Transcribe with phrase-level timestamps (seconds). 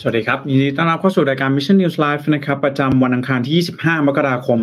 [0.00, 4.58] สวัสดีครับ ยินดีต้อนรับเข้าสู่รายการ Mission News Live นะครับ ประจำวันอังคารที่ 25 มกราคม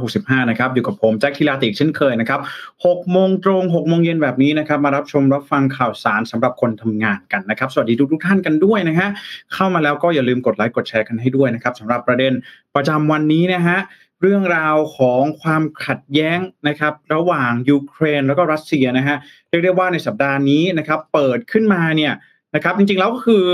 [0.00, 2.40] 2565 นะครับ อยู่กับผม แจ็คทิลาติกเช่นเคยนะครับ
[2.76, 9.08] 6โมงตรง 6 โมงเย็นแบบนี้นะครับ มารับชมรับฟังข่าวสารสำหรับคนทำงานกันนะครับ สวัสดีทุกทุกท่านกันด้วยนะฮะ
[9.54, 12.32] เข้ามาแล้วก็อย่าลืมกดไลค์กดแชร์กันให้ด้วยนะครับสำหรับประเด็น
[12.74, 13.78] ประจำวันนี้นะฮะ
[14.20, 16.38] เรื่องราวของความขัดแย้ง
[16.68, 19.16] นะครับระหว่างยูเครนแล้วก็รัสเซียนะฮะ
[19.48, 22.12] เรียกได้ว่าในสัปดาห์นี้นะครับเปิดขึ้นมาเนี่ย
[22.54, 23.44] นะครับจริงๆแล้วก็คือ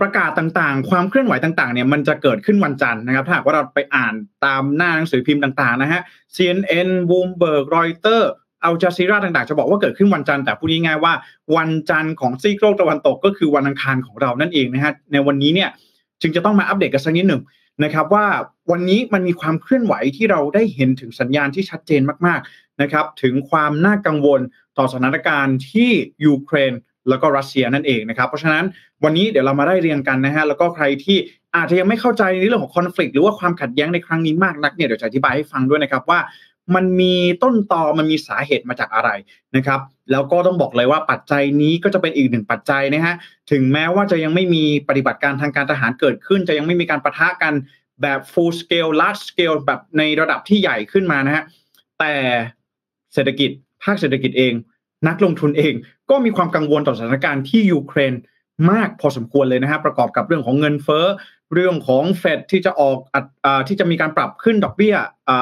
[0.00, 4.14] ประกาศต่างๆ ความเคลื่อนไหวต่างๆเนี่ยมันจะเกิดขึ้นวันจันทร์นะครับ ถ้าหากว่าเราไปอ่าน
[4.44, 6.00] ตามหน้าหนังสือพิมพ์ต่างๆนะฮะ
[6.36, 8.28] CNN Bloomberg Reuters
[8.64, 11.12] อัลจาซีราต่างๆ จะบอกว่าเกิดขึ้นวันจันทร์แต่พูดง่ายๆว่า
[11.56, 15.70] วันจันทร์ของซีกโลกตะวันตกก็คือวันอังคารของเรานั่นเองนะฮะในวันนี้เนี่ย
[16.20, 17.42] จึงจะต้องมาอัปเดตกันสักนิดหนึ่ง
[17.84, 18.26] นะครับว่า
[18.70, 24.40] วันนี้มันมีความเคลื่อนไหวที่เราได้เห็นถึงสัญญาณที่ชัดเจนมากๆนะครับถึงความน่ากังวล
[24.78, 25.90] ต่อสถานการณ์ที่
[26.24, 26.72] ยูเครน
[27.08, 28.64] แล้วก็รัสเซียนั่นเองนะครับ เพราะฉะนั้น
[29.04, 31.16] วันนี้เดี๋ยวเรามาได้เรียงกันนะฮะแล้วก็ใครที่
[31.56, 36.20] อาจจะยังไม่เข้าใจในเรื่องของคอน FLICT หรือว่าความขัดแย้งในครั้งนี้มากนักเนี่ยเดี๋ยวจะอธิบายให้ฟังด้วยนะครับว่า
[36.74, 39.10] มันมีต้นตอมันมีสาเหตุมาจากอะไร
[39.56, 39.80] นะครับ
[40.10, 43.14] แล้วก็ต้องบอกเลยว่าปัจจัยนี้ก็จะเป็นอีกหนึ่งปัจจัยนะฮะ
[43.50, 47.54] ถึงแม้ว่าจะยังไม่มีปฏิบัติการทางการทหารเกิดขึ้น จะยังไม่มีการประทะกัน
[48.02, 51.44] แบบ full scale large scale แบบในระดับที่ใหญ่ขึ้นมานะฮะ
[52.00, 52.14] แต่
[53.14, 53.50] เศรษฐกิจ
[53.84, 54.52] ภาคเศรษฐกิจเอง
[55.08, 55.74] นักลงทุนเอง
[56.12, 58.14] ก็มีความกังวลต่อสถานการณ์ที่ยูเครน
[58.70, 61.06] มากพอสมควรเลยนะฮะประกอบกับเรื่องของเงินเฟ้อ
[61.54, 62.98] เรื่องของเฟดที่จะออก
[63.44, 64.94] อที่จะมีการปรับขึ้นดอกเบี้ย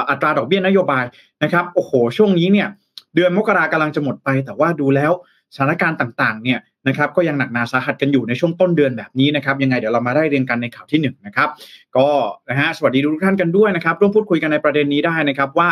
[0.09, 1.05] อัตราดอกเบี้ยนโยบาย
[1.43, 2.67] นะครับโอ้โหช่วงนี้เนี่ย
[3.15, 5.11] เดือนมกรากำลังจะหมดไป แต่ว่าดูแล้ว
[5.55, 11.49] สถานการณ์ต่างๆเนี่ยนะครับก็ยังหนักหนาสาหัสกันอยู่ในช่วงต้นเดือนแบบนี้นะครับยังไงเดี๋ยวเรามาได้เรียนกันในข่าวที่1นนะครับ
[11.97, 12.07] ก็
[12.49, 15.69] นะฮะสวัสดีทุกท่านกันด้วยนะครับร่วมพูดคุยกันในประเด็นนี้ได้นะครับว่า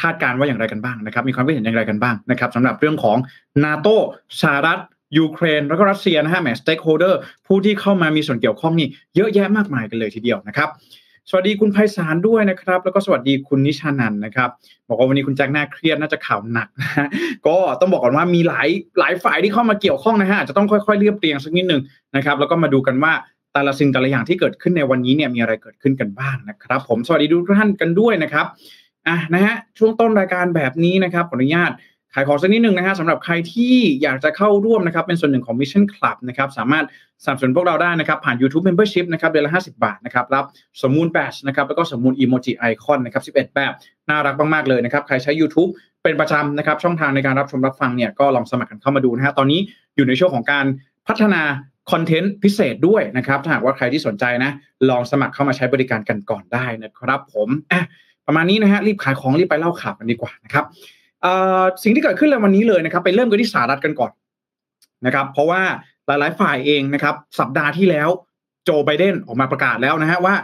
[0.00, 3.16] คาดการว่าอย่างไรกันบ้างนะครับ มีความคิดเห็นอย่างไรกันบ้างนะครับสำหรับเรื่องของ
[3.64, 3.88] นาโต
[4.42, 4.78] สหรัฐ
[5.18, 10.68] ยูเครนแล้วก็รัสเซียนะฮะแหม stakeholder ผู้ที่เข้ามามีส่วนเกี่ยวข้องนี่เยอะแยะมากมายกันเลยทีเดียวนะครับ
[11.28, 14.48] สวัสดีคุณไพศาลด้วยนะครับ แล้วก็สวัสดีคุณนิชานันนะครับ
[14.88, 17.06] บอกว่าวันนี้คุณแจ็คหน้าเครียดน่าจะข่าวหนักนะฮะ
[17.46, 18.68] ก็ต้องบอกก่อนว่ามีหลาย
[18.98, 21.82] หลายฝ่ายที่เข้ามาเกี่ยวข้องนะฮะจะต้องค่อยๆเรียบเรียงสักนิดหนึ่ง
[22.16, 23.12] นะครับ แล้วก็มาดูกันว่า
[23.52, 28.46] แต่ละสิ่งแต่ละอย่างที่เกิดขึ้นในวันนี้เนี่ยมีอะไรเกิดขึ้นกันบ้างนะครับ ผมสวัสดีทุกท่านกันด้วยนะครับ
[29.08, 31.72] อะนะฮะช่วงต้นรายการแบบนี้นะครับขออนุญาต
[32.14, 36.84] ขายของสักนิดหนึ่งนะฮะสำหรับใครที่อยากจะเข้าร่วมนะครับเป็นส่วนหนึ่งของ Mission Club นะครับสามารถ
[37.24, 40.44] สนับสนุนพวกเราได้นะครับ ผ่าน YouTube Membership นะครับเดือนละ 50 บาทนะครับรับ
[40.82, 43.72] สมมูลแบชนะครับแล้วก็สมมูลอีโมจิไอคอนนะครับ 11 แบบ
[44.08, 45.70] น่ารักมาก ๆ เลยนะครับ ใครใช้ YouTube
[46.02, 49.60] เป็นประจำนะครับ ช่องทางในการรับชมรับฟังเนี่ยก็ลองสมัครกันเข้ามาดูนะฮะตอนนี้
[49.96, 50.66] อยู่ในช่วงของการ
[51.08, 51.42] พัฒนา
[51.90, 54.50] คอนเทนต์พิเศษด้วยนะครับถ้าหากว่าใครที่สนใจนะ
[54.90, 57.82] ลองสมัครเข้ามาใช้บริการกันก่อนได้นะครับผมอะ
[58.30, 60.64] ประมาณนี้นะฮะรีบขายของรีบไปเล่าข่าวกันดีกว่านะครับ
[61.82, 64.12] สิ่งที่เกิดขึ้นเลยวันนี้เลยนะครับไปเริ่มกันที่สหรัฐกันก่อน
[65.06, 65.62] นะครับ เพราะว่า
[66.06, 68.08] หลาย ๆ ฝ่ายเองนะครับ สัปดาห์ที่แล้ว
[68.64, 70.34] โจไบเดนออกมาประกาศแล้วนะฮะว่า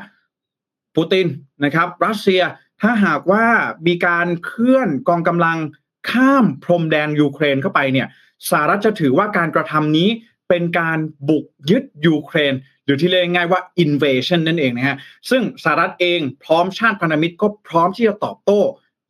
[0.94, 1.26] ปูติน
[1.64, 2.42] นะครับ รัสเซีย
[2.80, 3.44] ถ้าหากว่า
[3.86, 5.58] มีการเคลื่อนกองกำลัง
[6.10, 8.06] ข้ามพรมแดนยูเครนเข้าไปเนี่ย
[8.50, 10.08] สหรัฐจะถือว่าการกระทำนี้
[10.48, 10.98] เป็นการ
[11.28, 14.96] บุกยึดยูเครน หรือที่เรียกง่ายว่า invasion นั่นเองนะฮะ
[15.30, 18.60] ซึ่งสหรัฐเองพร้อมชาติพันธมิตรก็พร้อมที่จะตอบโต้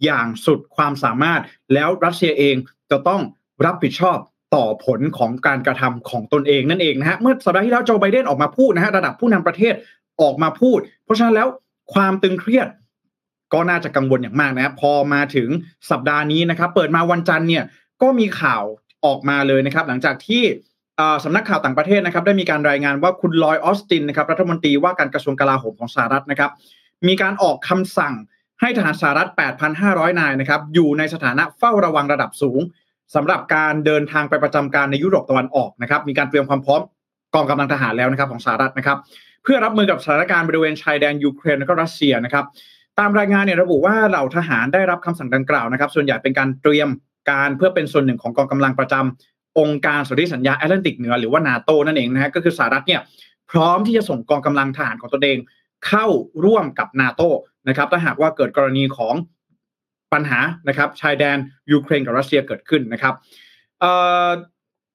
[0.05, 1.41] อย่างสุดความสามารถ
[1.73, 2.57] แล้วรัสเซียเอง
[2.91, 3.21] จะต้อง
[3.65, 4.19] รับผิดชอบ
[4.55, 9.75] ต่อผลของการกระทำของตนเองนั่นเองนะฮะเมื่อสัปดาห์ที่แล้วโจไบเดนออกมาพูดนะฮะระดับผู้นำประเทศ
[10.23, 11.49] ออกมาพูด เพราะฉะนั้นแล้ว
[11.95, 12.69] ความตึงเครียด
[13.53, 15.49] ก็น่าจะกังวลอย่างมากนะพอมาถึง
[15.91, 17.65] สัปดาห์นี้นะครับ เปิดมาวันจันทร์เนี่ย
[18.03, 18.63] ก็มีข่าว
[19.05, 20.43] ออกมาเลยนะครับ หลังจากที่
[21.25, 26.51] สำนักข่าวต่างประเทศนะครับได้มีการรายงานว่าคุณลอยออสตินนะครับรัฐมนตรีว่าการกระทรวงกลาโหมของสหรัฐนะครับ
[27.09, 28.15] มีการออกคำสั่ง
[28.61, 29.29] ให้ทหารสหรัฐ
[29.75, 32.61] 8,500 นายนะครับอยู่ในสถานะเฝ้าระวังระดับสูง
[33.15, 36.81] สำหรับการเดินทางไปประจำการในยุโรปตะวันออกนะครับ มีการเตรียมความพร้อม
[37.35, 38.99] กองกำลังทหารแล้วนะครับของสหรัฐนะครับ
[39.43, 42.45] เพื่อรับมือกับสถานการณ์บริเวณชายแดนยูเครนและก็รัสเซียนะครับ
[42.99, 46.89] ตามรายงานเนี่ยระบุว่าเหล่าทหารได้รับคำสั่งดังกล่าวนะครับ ส่วนใหญ่เป็นการเตรียม
[47.31, 53.01] การเพื่อเป็นส่วนหนึ่งของกองกำลังประจำ องค์การสนธิสัญญาแอตแลนติกเหนือหรือว่านาโตนั่นเองนะฮะก็คือสหรัฐเนี่ย
[53.51, 55.39] พร้อมที่จะส่งกองกำลังทหารของตนเอง
[55.87, 56.07] เข้า
[56.45, 57.23] ร่วมกับนาโต
[57.69, 59.15] นะครับถ้าหากว่าเกิดกรณีของ
[60.13, 61.37] ปัญหานะครับชายแดน
[61.73, 63.15] ยูเครนกับรัสเซียเกิดขึ้นนะครับ
[63.81, 63.93] เอ่
[64.29, 64.31] อ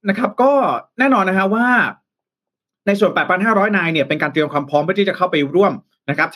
[0.10, 0.52] นะครับก็
[1.00, 1.68] แน่นอนนะฮะว่า
[2.88, 3.12] ในส่วน
[3.44, 5.74] 8,500 นายเนี่ยเป็นการเตรียมความพร้อมเพื่อที่จะเข้าไปร่วม
[6.10, 6.30] นะครับ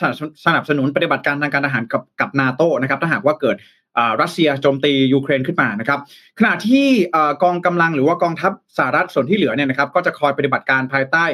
[0.46, 3.56] สนับสนุนปฏิบัติการทางการทหารกับกับนาโตนะครับถ้าหากว่าเกิด
[4.22, 6.00] รัสเซียโจมตียูเครนขึ้นมานะครับ
[6.38, 6.86] ขณะที่
[7.42, 11.24] กองกำลังหรือว่ากองทัพสหรัฐส่วนที่เหลือเนี่ยนะครับก็จะคอยปฏิบัติการภายใต้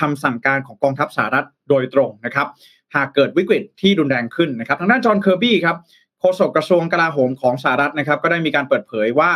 [0.00, 2.46] คำสั่งการของกองทัพสหรัฐโดยตรงนะครับ
[2.94, 5.76] หากเกิดวิกฤตที่รุนแรงขึ้นนะครับทางด้านจอห์นเคอร์บี้ครับ
[6.20, 9.32] โฆษกกระทรวงกลาโหมของสหรัฐนะครับก็ได้มีการเปิดเผยว่า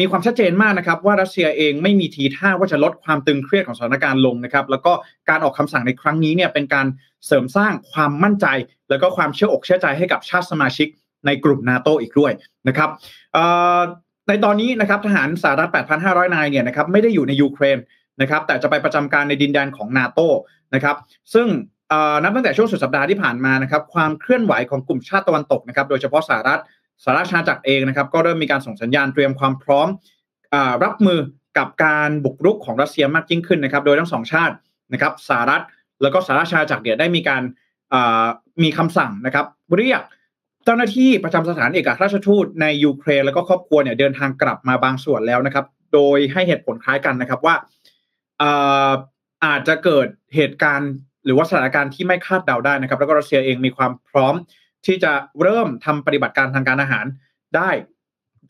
[0.00, 4.92] มีความชัดเจนมากนะครับว่ารัสเซียเองไม่มีทีท่าว่าจะลดความตึงเครียดของสถานการณ์ลงนะครับแล้วก็
[5.28, 6.86] การออกคำสั่งในครั้งนี้เนี่ยเป็นการ
[7.26, 8.46] เสริมสร้างความมั่นใจ
[8.90, 10.88] แล้วก็ความเชื่ออกเชื่อใจให้กับชาติสมาชิก
[11.26, 12.32] ในกลุ่มนาโตอีกด้วย
[12.68, 12.90] นะครับ
[14.28, 15.70] ในตอนนี้นะครับทหารสหรัฐ
[16.02, 17.78] 8,500 นายเนี่ยนะครับไม่ได้อยู่ในยูเครน
[18.20, 20.20] นะครับแต่จะไปประจำการในดินแดนของนาโต
[20.74, 20.96] นะครับ
[21.34, 21.46] ซึ่ง
[22.22, 26.60] นับตั้งแต่ช่วงสุดสัปดาห์ที่ผ่านมานะครับความเคลื่อนไหวของกลุ่มชาติตะวันตกนะครับโดยเฉพาะสหรัฐ
[27.04, 29.88] สหราชอาณาจักรเองนะครับก็เริ่มมีการส่งสัญญาณเตรียมความพร้อม
[30.54, 31.18] อรับมือ
[31.58, 34.54] กับการบุกรุกของรัสเซียมากยิ่งขึ้นนะครับ โดยทั้งสองชาติ
[34.92, 35.62] นะครับสหรัฐ
[36.02, 37.42] แล้วก็สหราชอาณาจักรเนี่ยได้มีการ
[38.62, 39.46] มีคำสั่งนะครับ
[39.76, 40.02] เรียก
[40.64, 47.54] เจ้าหน้าที่ประจำสถานเอกอัครราชทูตในยูเครนแล้วก็ครอบครัวเนี่ยเดินทางกลับมาบางส่วนแล้วนะครับ โดยให้เหตุผลคล้ายกันนะครับว่า
[49.44, 50.90] อาจจะเกิดเหตุการณ์
[51.24, 54.34] หรือว่าสถานการณ์ที่ไม่คาดเดาได้นะครับ แล้วก็รัสเซียเองมีความพร้อม
[54.86, 55.12] ที่จะ
[55.42, 57.04] เริ่มทำปฏิบัติการทางการอาหาร
[57.56, 57.70] ได้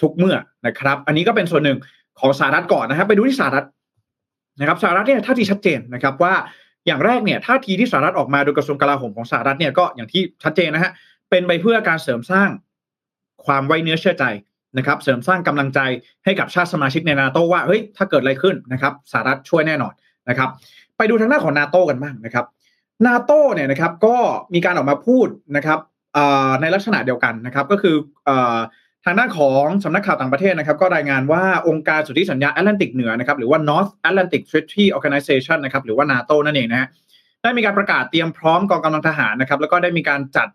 [0.02, 0.36] ทุกเมื่อ
[0.66, 1.78] นะครับ อันนี้ก็เป็นส่วนหนึ่ง
[2.20, 3.66] ของสหรัฐก่อนนะครับ ไปดูที่สหรัฐ
[4.60, 6.34] นะครับสหรัฐเนี่ยท่าทีชัดเจนนะครับว่า
[6.86, 10.92] อย่างแรกเนี่ยท่าทีที่สหรัฐออกมาโดยกระทรวงกลาโหมของสหรัฐเนี่ยก็อย่างที่ชัดเจนนะฮะ
[11.32, 12.50] เป็นไปเพื่อการเสริมสร้าง
[13.46, 14.24] ความไว้เนื้อเชื่อใจ
[14.78, 15.80] นะครับ เสริมสร้างกำลังใจ
[16.24, 19.92] ให้กับชาติสมาชิกในนาโตว่าเฮ้ยถ้าเกิดอะไรขึ้นนะครับสหรัฐช่วยแน่นอน
[20.28, 20.48] นะครับ
[20.96, 22.46] ไปดูทางหน้าของนาโตกันบ้างนะครับ
[23.06, 24.16] นาโตเนี่ยนะครับก็
[24.54, 25.78] มีการออกมาพูดนะครับ
[26.60, 27.96] ในลักษณะเดียวกันนะครับ ก็คือ
[29.04, 36.88] ทางด้านของสำนักข่าวต่างประเทศนะครับ ก็รายงานว่าองค์การสุทธิสัญญาแอตแลนติกเหนือนะครับหรือว่า North Atlantic Treaty Organization นะครับหรือว่านาโตนั่นเองนะฮะ
[37.42, 40.48] ได้มีการประกาศเตรียมพร้อมกองกำลังทหารนะครับ แล้วก็ได้มีการจัด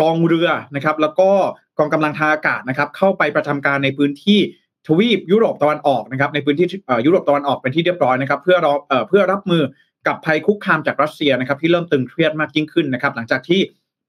[0.00, 1.30] กองเรือนะครับ แล้วก็
[1.78, 4.40] กองกำลังทางอากาศนะครับ เข้าไปประจำการในพื้นที่
[4.86, 6.66] ทวีปยุโรปตะวันออกนะครับ ในพื้นที่
[7.06, 8.72] ยุโรปตะวันออกเป็นที่เรียบร้อยนะครับ เพื่อรอ
[9.08, 9.62] เพื่อรับมือ
[10.06, 13.60] กับภัยคุกคามจากรัสเซียนะครับ ที่เริ่มตึงเครียดมากยิ่งขึ้นนะครับ หลังจากที่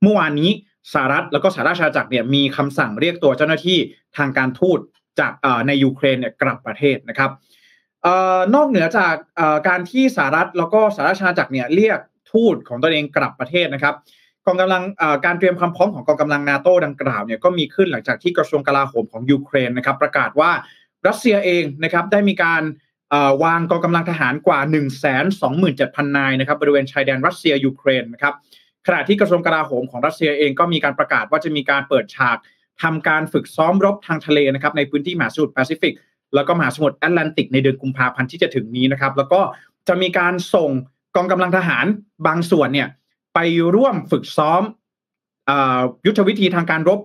[0.02, 0.52] เมื่อวานนี้
[0.94, 3.78] สหรัฐแล้วก็สหราชอาณาจักรเนี่ยมีคำสั่งเรียกตัวเจ้าหน้าที่
[4.18, 4.80] ทางการทูต
[5.20, 5.34] จาก
[5.68, 7.32] ในยูเครนเนี่ยกลับประเทศนะครับ
[8.56, 9.14] นอกเหนือจาก
[9.68, 12.00] การที่สหรัฐแล้วก็สหราชอาณาจักรเนี่ยเรียก
[12.32, 13.96] ทูตของตัวเองกลับประเทศนะครับ
[14.46, 14.84] กองกำลัง
[15.26, 20.52] การเตรียมความพร้อมของกองกำลังนาโต้ดังกล่าวเนี่ยก็มีขึ้นหลังจากที่กระทรวงกลาโหมของยูเครนนะครับประกาศว่า
[21.08, 22.64] รัสเซียเองนะครับได้มีการ
[23.44, 24.84] วางกองกำลังทหารกว่า 1 2 7
[25.42, 28.34] 0 0 0นายนะครับบริเวณชายแดนรัสเซียยูเครนนะครับ
[28.88, 32.38] ขณะที่กระทรวงกลาโหมของรัสเซียเองก็มีการประกาศว่าจะมีการเปิดฉาก
[32.84, 35.94] ทำการฝึกซ้อมรบทางทะเลนะครับในพื้นที่มหาสมุทรแปซิฟิก
[36.36, 39.42] แล้วก็มหาสมุทรแอตแลนติกในเดือนกุมภาพันธ์ที่จะถึงนี้นะครับแล้วก็
[39.88, 40.70] จะมีการส่ง
[41.16, 41.86] กองกำลังทหาร
[42.28, 42.88] บางส่วนเนี่ย
[43.36, 43.40] ไป
[43.76, 44.62] ร่วมฝึกซ้อม
[46.06, 47.00] ยุทธวิธีทางการรบ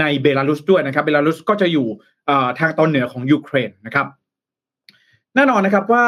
[0.00, 1.86] ในเบลารุสด้วยนะครับ เบลารุสก็จะอยู่
[2.58, 4.06] ทางตอนเหนือของยูเครนนะครับ
[5.34, 6.06] แน่นอนนะครับว่า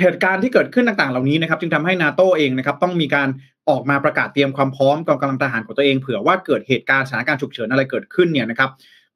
[0.00, 3.28] เหตุการณ์ที่เกิดขึ้นต่างๆ เหล่านี้นะครับ จึงทำให้นาโตเองนะครับ ต้องมีการ
[3.68, 8.70] ออกมาประกาศเตรียมความพร้อมกองกำลังทหารของตัวเองเผื่อว่าเกิดเหตุการณ์สถานการณ์ฉุกเฉินอะไรเกิดขึ้นเนี่ยนะครับ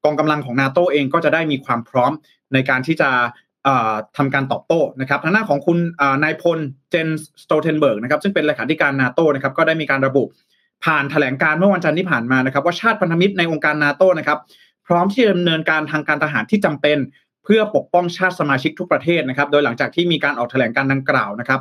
[0.05, 2.13] กองกำลังของนาโตเองก็จะได้มีความพร้อม
[2.53, 3.11] ในการที่จะ
[4.17, 5.79] ทำการตอบโต้นะครับทางด้านของคุณ
[6.23, 6.59] นายพล
[6.91, 7.09] เจน
[7.43, 10.25] ส์ สโตลเทนเบิร์กนะครับซึ่งเป็นเลขาธิการนาโตนะครับก็ได้มีการระบุ
[10.85, 14.39] ผ่านแถลงการณ์เมื่อวันจันทร์ที่ผ่านมานะครับ ว่าชาติพันธมิตรในองค์การนาโตนะครับ
[14.87, 16.99] พร้อมที่จะดำเนินการทางการทหารที่จำเป็น
[17.45, 21.61] เพื่อปกป้องชาติสมาชิกทุกประเทศนะครับ โดยหลังจากที่มีการออกแถลงการณ์ดังกล่าวนะครับ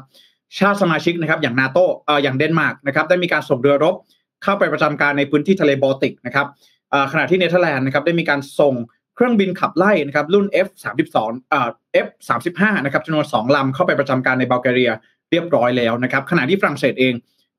[0.59, 3.95] ชาติสมาชิกนะครับอย่างนาโตเอ่ออย่างเดนมาร์กนะครับได้มีการส่งเรือรบ
[4.43, 6.47] เข้าไปประจำการในพื้นที่ทะเลบอลติกนะครับ
[7.11, 8.73] ขณะที่เนเธอร์แลนด์นะครับได้มีการส่ง
[9.15, 11.17] เครื่องบินขับไล่นะครับรุ่น F32
[11.49, 11.69] เอ่อ
[12.05, 14.91] F35 นะครับจำนวน2ลำเข้าไปประจำการในบัลแกเรีย
[15.31, 17.13] เรียบร้อยแล้วนะครับขณะที่ฝรั่งเศสเอง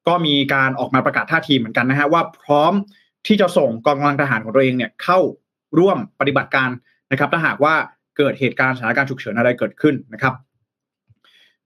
[0.09, 2.73] ก็มีการออกมาประกาศท่าทีเหมือนกันนะฮะว่าพร้อม
[3.27, 5.19] ที่จะส่งกองกำลังทหารของตัวเองเนี่ยเข้า
[5.79, 6.71] ร่วมปฏิบัติการ
[7.11, 7.75] นะครับถ้าหากว่า
[8.17, 10.35] เกิดเหตุการณ์สถานการณ์ฉุกเฉินอะไรเกิดขึ้นนะครับ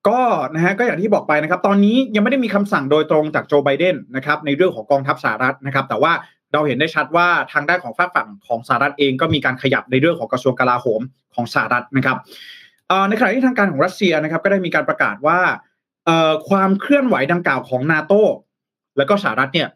[0.09, 0.21] ก็
[0.55, 6.13] นะฮะก็อย่างที่บอกไปนะครับ ตอนนี้ยังไม่ได้มีคำสั่งโดยตรงจากโจไบเดนนะครับในเรื่องของกองทัพสหรัฐนะครับ แต่ว่า
[6.53, 11.01] เราเห็นได้ชัดว่าทางด้านของฝากฝั่งของสหรัฐเองก็มีการขยับในเรื่องของกระทรวงกลาโหม
[11.35, 12.17] ของสหรัฐนะครับ
[13.09, 15.41] ในขณะที่ทางการของรัสเซียนะครับก็ได้มีการประกาศว่า
[16.49, 18.13] ความเคลื่อนไหวดังกล่าวของนาโต
[18.97, 19.69] แล้วก็สหรัฐเนี่ย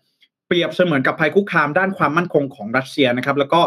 [0.47, 3.61] เปรียบเสมือนกับภัยคุกคามด้านความมั่นคงของรัสเซียนะครับแล้วก็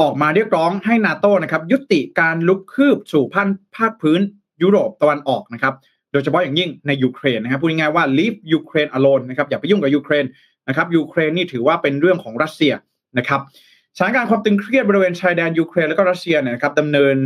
[0.00, 4.20] ออกมาเรียกร้องให้นาโตนะครับยุติการลุกคืบสู่พันภาคพื้น
[4.62, 5.74] ยุโรปตะวันออกนะครับ
[6.12, 10.24] โดยเฉพาะอย่างยิ่งในยูเครนนะครับพูดง่ายๆว่า leave Ukraine alone นะครับอย่าไปยุ่งกับยูเครน
[10.68, 12.72] นะครับยูเครนนี่ถือว่าเป็นเรื่องของรัสเซีย
[13.18, 13.40] นะครับ
[13.96, 17.16] สถานการณ์ความตึงเครียดบริเวณชายแดนยูเครนและก็รัสเซียเนี่ยนะครับดำเนิน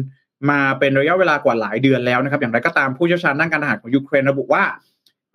[0.50, 4.64] มาเป็นระยะเวลากว่าหลายเดือนแล้วนะครับ อย่างไรก็ตามผู้เชี่ยวชาญด้านการทหารของยูเครนระบุว่า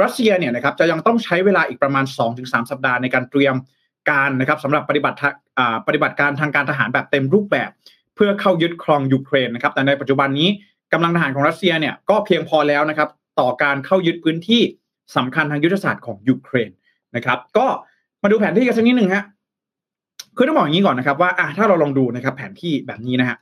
[0.04, 3.56] รัสเซียเนี่ยนะครับจะยังต้องใช้เวลาอีกประมาณ 2-3 สัปดาห์ในการเตรียม
[4.10, 5.18] การนะครับสำหรับปฏิบัติ
[5.88, 7.70] ปฏิบัติการทางการทหารแบบเต็มรูปแบบ
[8.16, 10.50] เพื่อเข้ายึดครองยูเครนนะครับแต่ในปัจจุบันนี้
[10.94, 13.10] กำลังทหารของรัสเซียเนี่ยก็เพียงพอแล้วนะครับ
[13.40, 14.62] ต่อการเข้ายึดพื้นที่
[15.16, 16.72] สำคัญทางยุทธศาสตร์ของยูเครน
[17.16, 17.68] นะครับ ก็
[18.27, 19.24] มาดูแผนที่กันสักนิดหนึ่งฮะ
[20.38, 23.38] คือต้องบอกอย่างนี้ก่อนนะครับ ว่าอะถ้าเราลองดูนะครับ แผนที่แบบนี้นะฮะ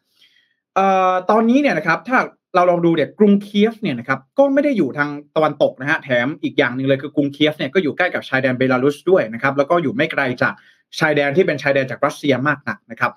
[0.75, 2.17] เอ่อตอนนี้เนี่ยนะครับ ถ้า
[2.55, 10.53] เราลองดูเนี่ยกรุงเคียฟเนี่ยนะครับก็ไม่ได้อยู่ทางตะวันตกนะฮะแถมอีกอย่างหนึ่งเลยคือกรุงเคียฟเนี่ยก็อยู่ใกล้กับชายแดนเบลารุสด้วยนะครับ แล้วก็อยู่ไม่ไกลจาก
[10.99, 13.11] ชายแดนที่เป็นชายแดนจากรัสเซียมากนักนะครับ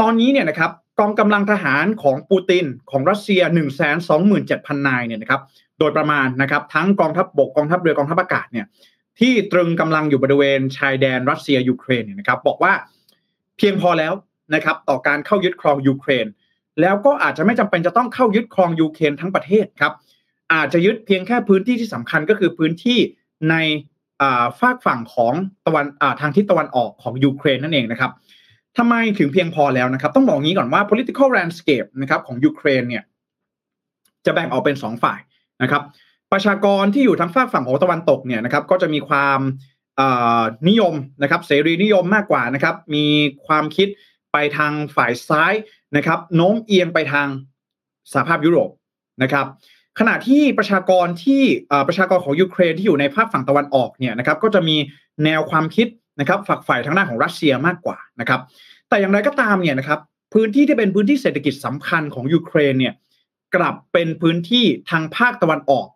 [0.00, 0.70] ตอนนี้เนี่ยนะครับ
[1.00, 5.40] กองกำลังทหารของปูตินของรัสเซีย 1 2 7 0 0 0 นายเนี่ยนะครับ
[5.78, 8.66] โดยประมาณนะครับทั้งกองทัพบบกกองทัพเรือกองทัพอากาศเนี่ย
[9.20, 12.72] ที่ตรึงกำลังอยู่บริเวณชายแดนรัสเซียยูเครนเนี่ยนะครับบอกว่า
[13.56, 14.12] เพียงพอแล้ว
[14.54, 16.26] นะครับต่อการเข้ายึดครองยูเครน
[16.80, 19.92] แล้วก็อาจจะไม่จำเป็นจะต้องเข้ายึดครองยูเครนทั้งประเทศครับ
[20.52, 22.98] อาจจะยึดเพียงแค่พื้นที่ที่สำคัญก็คือพื้นที่
[23.50, 23.56] ใน
[24.60, 25.34] ฟากฝั่งของ
[25.66, 25.86] ตะวัน
[26.20, 28.12] ทางทิศตะวันออกของยูเครนนั่นเองนะครับ
[28.78, 33.02] ทำไมถึงเพียงพอแล้วนะครับ ต้องบอกงี้ก่อนว่า political landscape นะครับของยูเครนเนี่ย
[34.26, 35.20] จะแบ่งออกเป็น 2 ฝ่าย
[35.62, 35.82] นะครับ
[36.32, 39.40] ประชากรที่อยู่ทางฝั่งฝั่งของตะวันตกเนี่ยนะครับก็จะมีความ
[40.68, 43.06] นิยมนะครับเสรีนิยมมากกว่านะครับมี
[43.46, 43.88] ความคิด
[44.32, 45.52] ไปทางฝ่ายซ้าย
[45.96, 47.28] นะครับโน้มเอียงไปทาง
[48.12, 48.70] สหภาพยุโรป
[49.22, 49.46] นะครับ
[49.98, 51.42] ขณะที่ประชากรที่
[51.88, 54.76] ประชากรของยูเครนที่อยู่ในภาคฝั่งตะวันออกเนี่ยนะครับก็จะมี
[55.24, 55.86] แนวความคิด
[56.20, 58.40] นะครับฝักใฝ่ทางด้านของรัสเซียมากกว่านะครับ
[58.88, 60.00] แต่อย่างไรก็ตามเนี่ยนะครับ
[60.34, 62.94] พื้นที่ที่เป็นพื้นที่เศรษฐกิจสำคัญของยูเครนเนี่ย
[63.54, 65.86] กลับเป็นพื้นที่ทางภาคตะวันออก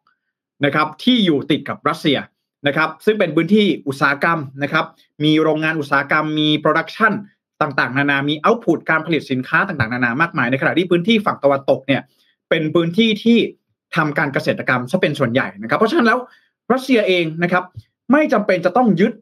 [0.65, 2.19] นะครับที่อยู่ติดกับรัสเซีย
[2.67, 4.85] นะครับซึ่งเป็นพื้นที่อุตสาหกรรมนะครับ
[5.25, 7.13] มีโรงงานอุตสาหกรรมมี production
[7.63, 12.03] ต่างๆ นานา มี output การผลิตสินค้าต่างๆ นานามากมายในขณะที่พื้นที่ฝั่งตะวันตกเนี่ย
[12.51, 13.39] เป็นพื้นที่ที่
[13.97, 16.19] ทำการเกษตรกรรมซะเป็นส่วนใหญ่นะครับเพราะฉะนั้นแล้ว
[16.73, 17.65] รัสเซียเองนะครับ
[18.13, 19.13] ไม่จำเป็นจะต้องยึด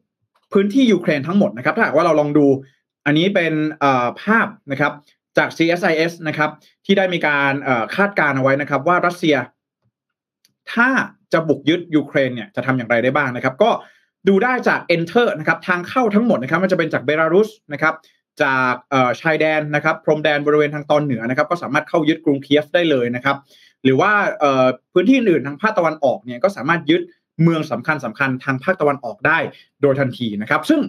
[0.52, 2.46] พื้นที่ยูเครนทั้งหมดนะครับถ้าหากว่าเราลองดู
[3.06, 3.52] อันนี้เป็น
[4.22, 4.92] ภาพนะครับ
[5.36, 6.50] จาก CSIS นะครับ
[6.84, 7.52] ที่ได้มีการ
[7.96, 9.36] คาดการเอาไว้นะครับว่ารัสเซีย
[10.72, 10.88] ถ้า
[11.32, 13.70] จะบุกยึดยูเครนเนี่ยจะทำอย่างไรได้บ้างนะครับ ก็
[14.28, 17.94] ดูได้จาก Enter นะครับทางเข้าทั้งหมดนะครับมันจะเป็นจากเบลารุสนะครับ
[18.42, 18.74] จาก
[19.20, 23.36] ชายแดนนะครับพรมแดนบริเวณทางตอนเหนือนะครับ ก็สามารถเข้ายึดกรุงเคียฟได้เลยนะครับ
[23.84, 24.12] หรือว่า
[24.92, 27.02] พื้นที่อื่นทางภาคตะวันออกเนี่ยก็สามารถยึด
[27.42, 29.38] เมืองสำคัญสำคัญทางภาคตะวันออกได้
[29.82, 30.80] โดยทันทีนะครับ ซึ่ง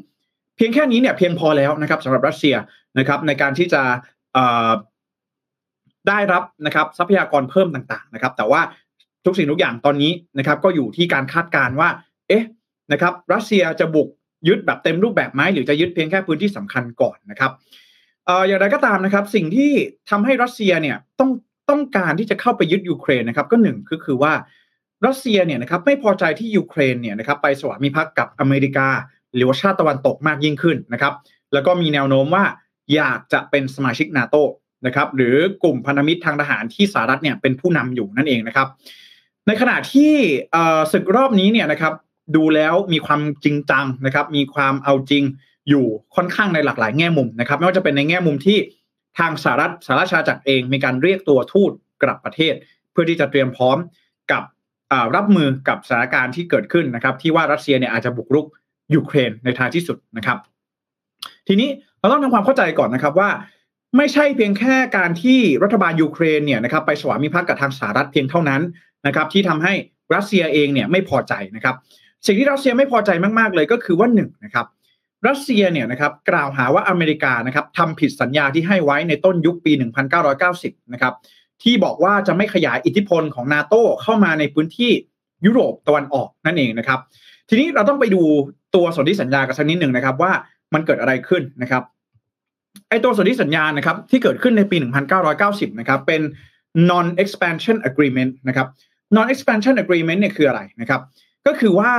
[0.56, 2.56] เพียงแค่นี้เนี่ยเพียงพอแล้วนะครับสำหรับรัสเซีย
[3.00, 3.82] นะครับในการที่จะ
[6.08, 8.62] ได้รับนะครับทรัพยากรเพิ่มต่างๆนะครับ แต่ว่า
[9.28, 11.90] ทุกสิ่งทุกอย่างตอนนี้นะครับก็อยู่ที่การคาดการณ์ว่า
[12.28, 12.46] เอ๊ะ
[12.92, 14.08] นะครับ รัสเซียจะบุก
[14.48, 17.52] ยึดแบบเต็มรูปแบบไหมหรือจะยึดเพียงแค่พื้นที่สำคัญก่อนนะครับ
[18.26, 19.72] เอ่ออย่างไรก็ตามนะครับ สิ่งที่
[20.10, 21.32] ทำให้รัสเซียเนี่ยต้อง
[21.70, 24.34] ต้องการที่จะเข้าไปยึดยูเครนนะครับ ก็หนึ่งคือคือว่า
[25.06, 28.88] รัสเซียเนี่ยนะครับไม่พอใจที่ยูเครนเนี่ยนะครับไปสวามิภักดิ์กับอเมริกา
[29.36, 31.14] หรือว่าชาติตะวันตกมากยิ่งขึ้นนะครับ
[31.54, 32.46] แล้วก็มีแนวโน้มว่า
[32.96, 34.36] อยากจะเป็นสมาชิกนาโต
[34.86, 38.68] นะครับ หรือกลุ่มพันธมิตรทางทหารที่สหรัฐเนี่ยเป็นผู้นำอยู่นั่นเองนะครับ
[39.48, 40.14] ในขณะที่
[40.94, 41.94] ศึกรอบนี้เนี่ยนะครับ
[42.36, 45.24] ดูแล้วมีความจริงจังนะครับ มีความเอาจริง
[45.70, 45.86] อยู่
[46.16, 48.58] ค่อนข้างในหลากหลายแง่มุมนะครับ ไม่ว่าจะเป็นในแง่มุมที่
[49.20, 51.72] ทางสหรัฐสหราชาณาจักรเองมีการเรียกตัวทูต
[52.04, 52.54] กลับประเทศ
[52.92, 53.78] เพื่อที่จะเตรียมพร้อม
[54.32, 54.44] กับ
[55.16, 58.46] รับมือกับสถานการณ์ที่เกิดขึ้นนะครับ ที่ว่ารัสเซียเนี่ยอาจจะบุกรุก
[58.96, 60.38] ยูเครนในท้ายที่สุดนะครับ
[61.48, 63.30] ทีนี้เราต้องทำความเข้าใจก่อนนะครับว่า
[63.98, 68.62] ไม่ใช่เพียงแค่การที่รัฐบาลยูเครนเนี่ยนะครับไปสวามิภักดิ์กับทางสหรัฐเพียงเท่านั้น
[69.08, 69.74] นะครับที่ทำให้
[70.16, 71.76] รัสเซียเองเนี่ยไม่พอใจนะครับ
[72.26, 73.10] สิ่งที่รัสเซียไม่พอใจ
[73.40, 74.66] มากๆเลยก็คือว่าหนึ่งนะครับ
[75.28, 79.72] รัสเซียเนี่ยนะครับกล่าวหาว่าอเมริกานะครับทำผิดสัญญาที่ให้ไว้ในต้นยุคปี
[80.32, 81.14] 1990 นะครับ
[81.64, 84.92] ที่บอกว่าจะไม่ขยายอิทธิพลของนาโตเข้ามาในพื้นที่
[85.46, 87.00] ยุโรปตะวันออกนั่นเองนะครับ
[87.50, 88.22] ทีนี้เราต้องไปดู
[88.76, 90.32] ตัวสนธิสัญญากันสักนิดหนึ่งนะครับว่า
[90.74, 91.84] มันเกิดอะไรขึ้นนะครับ
[92.90, 94.78] ไอตัวสนธิสัญญานะครับที่เกิดขึ้นในปี
[95.28, 96.22] 1990 นะครับเป็น
[96.90, 98.68] non expansion agreement นะครับ
[99.16, 101.02] non expansion agreement เนี่ยคืออะไรนะครับ
[101.48, 101.92] ก็คือว่า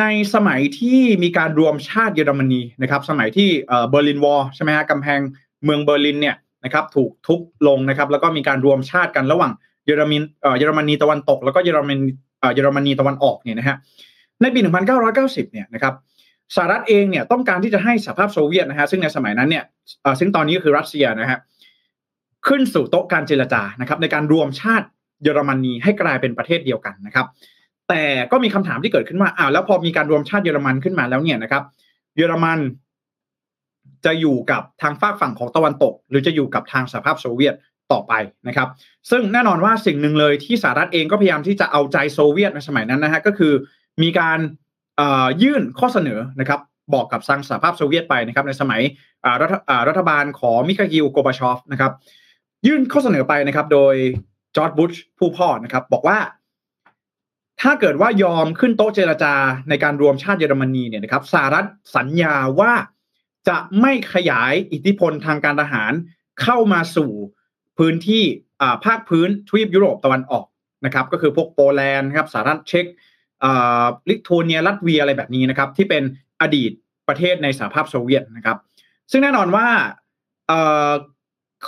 [0.00, 0.04] ใน
[0.34, 3.48] สมัยที่มีการรวมชาติเยอรมนีนะครับ สมัยที่
[3.90, 5.20] Berlin Wall ใช่ไหมฮะกำแพง
[5.64, 9.52] เมืองเบอร์ลินเนี่ยนะครับถูกทุบลงนะครับ แล้วก็มีการรวมชาติกันระหว่าง
[9.86, 10.18] เยอรมนี
[10.58, 12.04] เยอรมนีตะวันตก แล้วก็เยอรมนี
[12.54, 13.76] เยอรมนีตะวันออกเนี่ยนะฮะ
[14.42, 14.60] ในปี
[15.06, 15.94] 1990 เนี่ยนะครับ
[16.56, 19.64] สหรัฐเองเนี่ยต้องการที่จะให้สหภาพโซเวียตนะฮะซึ่งในสมัยนั้นเนี่ย
[20.20, 21.38] ซึ่งตอนนี้ก็คือรัสเซียนะฮะ
[22.48, 24.86] ขึ้นสู่โต๊ะการเจรจานะครับ ในการรวมชาติ
[25.22, 27.26] เยอรมนีให้กลายเป็นประเทศเดียวกันนะครับ
[27.88, 31.62] แต่ก็มีคำถามที่เกิดขึ้นว่าอ้าวแล้วพอมีการรวมชาติเยอรมันขึ้นมาแล้วเนี่ยนะครับ
[32.16, 32.58] เยอรมัน
[34.04, 37.54] จะอยู่กับทางฟากฝั่งของตะวันตก หรือจะอยู่กับทางสหภาพโซเวียต
[37.92, 38.12] ต่อไป
[38.48, 38.68] นะครับ
[39.10, 43.52] ซึ่งแน่นอนว่าสิ่งหนึ่งเลยที่สหรัฐเองก็พยายามที่จะเอาใจโซเวียตในสมัยนั้นนะฮะก็คือ
[44.02, 44.38] มีการ
[45.42, 46.60] ยื่นข้อเสนอนะครับ
[46.94, 48.82] บอกกับสังสหภาพโซเวียตไปนะครับในสมัย
[49.40, 49.54] รัฐ
[49.88, 51.92] รัฐบาลของมิคาอิล กอร์บาชอฟนะครับ
[52.66, 53.94] ยื่นข้อเสนอไปนะครับ โดย
[54.56, 56.18] จอร์จ บุชผู้พ่อนะครับ บอกว่า
[57.60, 59.34] ถ้าเกิดว่ายอมขึ้นโต๊ะเจรจา
[59.68, 61.66] ในการรวมชาติเยอรมนีเนี่ยนะครับสหรัฐ
[61.96, 62.72] สัญญาว่า
[63.48, 65.92] จะไม่ขยายอิทธิพลทางการทหาร
[66.42, 67.10] เข้ามาสู่
[67.78, 68.24] พื้นที่
[68.84, 70.46] ภาคพื้นทวีปยุโรปตะวันออก
[70.84, 72.86] นะครับ ก็คือพวกโปแลนด์ครับสหรัฐเช็ก
[74.08, 76.02] ลิทัวเนียลัตเวียอะไรแบบนี้นะครับ ที่เป็น
[76.40, 76.70] อดีต
[77.08, 78.58] ประเทศในสหภาพโซเวียตนะครับ
[79.10, 79.66] ซึ่งแน่นอนว่า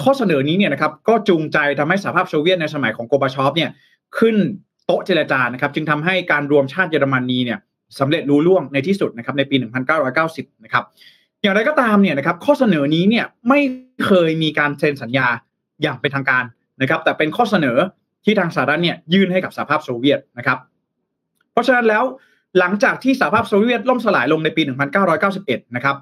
[0.00, 3.70] ข้อเสนอนี้เนี่ยนะครับก็จูงใจทำให้สหภาพโซเวียตในสมัยของกอร์บาชอฟเนี่ย
[4.18, 4.36] ขึ้น
[4.86, 7.58] โต๊ะเจรจานะครับ จึงทำให้การรวมชาติเยอรมนีเนี่ย
[7.98, 9.56] สำเร็จลุล่วงในที่สุดนะครับในปี
[10.10, 10.84] 1990 นะครับ
[11.42, 13.60] อย่างไรก็ตามเนี่ยนะครับข้อเสนอนี้เนี่ยไม่
[14.04, 15.26] เคยมีการเซ็นสัญญา
[15.82, 16.44] อย่างเป็นทางการ
[16.80, 17.78] นะครับ แต่เป็นข้อเสนอ
[18.24, 20.58] ที่ทางสหรัฐเนี่ยยื่นให้กับสหภาพโซเวียตนะครับ
[21.52, 22.04] เพราะฉะนั้นแล้ว
[22.58, 24.62] หลังจากที่สหภาพโซเวียตล่มสลายลงในปี
[25.18, 25.96] 1991 นะครับ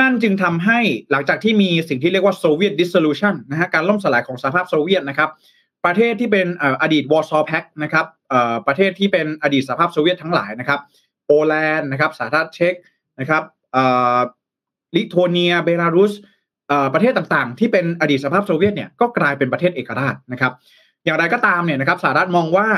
[0.00, 0.78] นั่นจึงทำให้
[1.10, 5.30] หลังจากที่มีสิ่งที่เรียกว่า Soviet Dissolution นะฮะการล่มสลายของสหภาพโซเวียตนะครับ
[5.84, 6.46] ประเทศที่เป็น
[6.82, 8.06] อดีต Warsaw Pact นะครับ
[8.66, 10.80] ประเทศที่เป็นอดีตสหภาพโซเวียตทั้งหลายนะครับ
[11.26, 12.74] โปแลนด์นะครับสหรัฐเช็ก
[13.20, 13.42] นะครับ
[14.96, 16.12] ลิทัวเนีย เบลารุส
[16.94, 20.52] ประเทศต่างๆ ที่เป็นอดีตสหภาพโซเวียตเนี่ยก็กลายเป็นประเทศเอกราชนะครับ
[21.04, 22.68] อย่างไรก็ตามเนี่ยนะครับสหรัฐมองว่า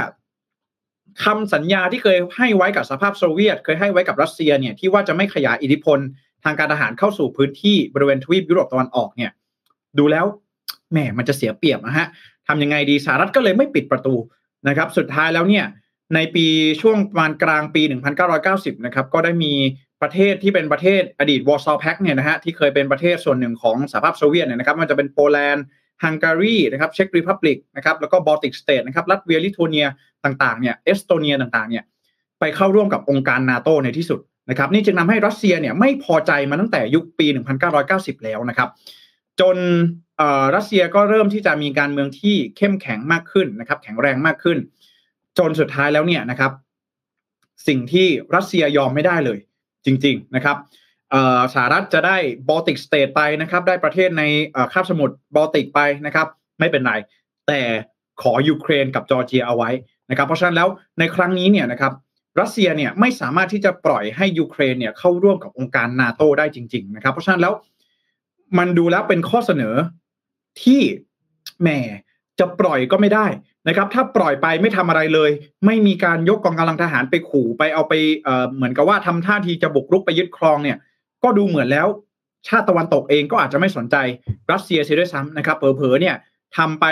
[1.24, 5.98] คำสัญญาที่เคยให้ไว้กับสหภาพโซเวียต เคยให้ไว้กับรัสเซียเนี่ยที่ว่าจะไม่ขยายอิทธิพล
[6.44, 9.30] ทางการทหารเข้าสู่พื้นที่บริเวณทวีปยุโรปตะวันออกเนี่ย
[9.98, 10.24] ดูแล้ว
[10.92, 12.06] แหมมันจะเสียเปรียบนะฮะ
[12.48, 14.14] ทำยังไงดีสหรัฐก็เลยไม่ปิดประตู
[14.68, 15.64] นะครับ สุดท้ายแล้วเนี่ย
[16.14, 16.46] ในปี
[16.80, 17.82] ช่วงประมาณกลางปี
[18.34, 19.52] 1990 นะครับก็ได้มี
[20.02, 25.64] ประเทศที่เป็นประเทศอดีต Warsaw Pact เนี่ยนะฮะที่เคยเป็นประเทศส่วนหนึ่งของสหภาพโซเวียตเนี่ยนะครับมันจะเป็นโปแลนด์
[26.04, 29.86] ฮังการีนะครับ Czech Republic นะครับแล้วก็ Baltic States นะครับลัตเวียลิทัวเนีย
[30.24, 31.84] ต่างๆเนี่ยเอสโตเนียต่างๆเนี่ย
[32.40, 37.26] ไปเข้าร่วมกับองค์การนาโตในที่สุด นะครับนี่จึงทำให้รัสเซียเนี่ยไม่พอใจมาตั้งแต่ยุคปี
[37.76, 38.68] 1990 แล้วนะครับ
[39.40, 39.56] จน
[40.56, 44.58] รัสเซียก็เริ่มที่จะมีการเมืองที่เข้มแข็งมากขึ้นนะครับ แข็งแรงมากขึ้น
[45.38, 46.52] จนสุดท้ายแล้วเนี่ยนะครับ
[47.68, 49.38] สิ่งที่รัสเซียยอมไม่ได้เลย
[49.86, 50.56] จริง ๆนะครับ
[51.54, 52.16] สหรัฐจะได้
[52.48, 54.22] Baltic States ไปนะครับ ได้ประเทศใน
[54.72, 56.26] คาบสมุทรบอลติกไปนะครับ
[56.58, 56.92] ไม่เป็นไร
[57.48, 57.60] แต่
[58.22, 59.70] ขอยูเครนกับจอร์เจียเอาไว้
[60.10, 61.92] นะครับ เพราะฉะนั้นแล้วในครั้งนี้เนี่ยนะครับ
[62.40, 67.54] รัสเซียเนี่ยไม่สามารถที่จะปล่อยให้ยูเครนเนี่ยเข้าร่วมกับองค์การนาโตได้จริง ๆ นะครับ เพราะฉะนั้นแล้ว
[68.58, 69.74] มันดูแล้วเป็นข้อเสนอ
[70.62, 70.80] ที่
[71.60, 71.68] แหม
[72.38, 73.26] จะปล่อยก็ไม่ได้
[73.68, 75.30] นะครับ ถ้าปล่อยไปไม่ทำอะไรเลย
[75.66, 80.78] ไม่มีการยกกองกำลังทหารไปขู่ไปเอาไปเออเหมือนกับว่าทำท่าทีจะบุกรุกไปยึดครองเนี่ย
[81.22, 81.86] ก็ดูเหมือนแล้ว
[82.48, 83.96] ชาติตะวันตกเองก็อาจจะไม่สนใจ
[84.52, 86.16] รัสเซียเสียด้วยซ้ำนะครับเผลอๆเนี่ย
[86.56, 86.84] ทำไป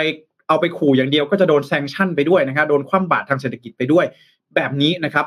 [0.47, 4.05] เอาไปขู่อย่างเดียวก็จะโดนแซงชั่นไปด้วยนะครับโดนคว่ำบาตรทางเศรษฐกิจไปด้วย
[4.55, 5.25] แบบนี้นะครับ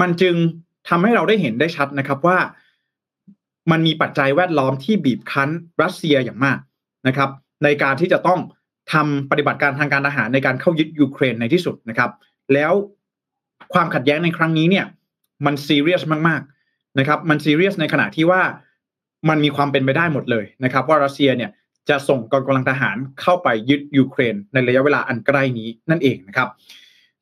[0.00, 0.34] มันจึง
[0.88, 2.38] ทำให้เราได้เห็นได้ชัดนะครับว่า
[3.70, 5.48] มันมีปัจจัยแวดล้อมที่บีบคั้น
[5.82, 6.58] รัสเซียอย่างมาก
[7.06, 7.30] นะครับ
[7.64, 8.40] ในการที่จะต้อง
[8.92, 12.10] ทำปฏิบัติการทางการทหารในการเข้ายึดยูเครนในที่สุดนะครับ
[12.52, 12.72] แล้ว
[13.72, 14.86] ความขัดแย้งในครั้งนี้เนี่ย
[15.46, 18.42] มันซีเรียสมากๆนะครับ มันซีเรียสในขณะที่ว่า
[19.28, 21.50] มันมีความเป็นไปได้หมดเลยนะครับ ว่ารัสเซียเนี่ย
[21.88, 26.48] จะส่งกองกำลังทหารเข้าไปยึดยูเครนในระยะเวลาอันใกล้นี้นั่นเองนะครับ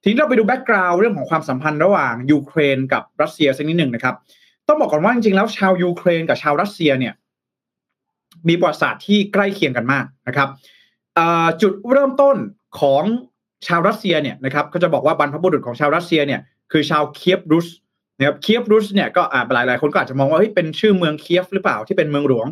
[0.05, 4.15] ทีนี้เราไปดู background เรื่องของความสัมพันธ์ระหว่างยูเครนกับรัสเซียสักนิดหนึ่งนะครับ
[4.69, 7.15] ต้องบอกก่อนว่าจริงๆแล้วชาวยูเครนกับชาวรัสเซียเนี่ย
[8.49, 10.49] มีประวัติศาสตร์ที่ใกล้เคียงกันมากนะครับ
[11.63, 12.37] จุดเริ่มต้น
[12.81, 13.05] ของ
[13.67, 16.41] ชาวรัสเซียเนี่ยนะครับก็จะบอกว่าบรรพบุรุษของชาวรัสเซียเนี่ย
[16.73, 17.67] คือชาวเคียฟรุส
[18.19, 22.47] นะครับเคียฟรุสเนี่ยก็หลายหลายคนก็อาจจะมองว่าเฮ้ยเป็นชื่อเมืองเคียฟหรือเปล่าที่เป็นเมืองหลวง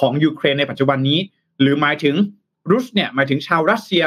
[0.00, 1.18] ของยูเครนในปัจจุบันนี้
[1.60, 2.14] หรือหมายถึง
[2.70, 4.04] รุสเนี่ยหมายถึงชาวรัสเซีย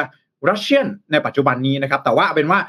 [0.50, 2.60] Russian ในปัจจุบันนี้นะครับ แต่ว่าเป็นว่า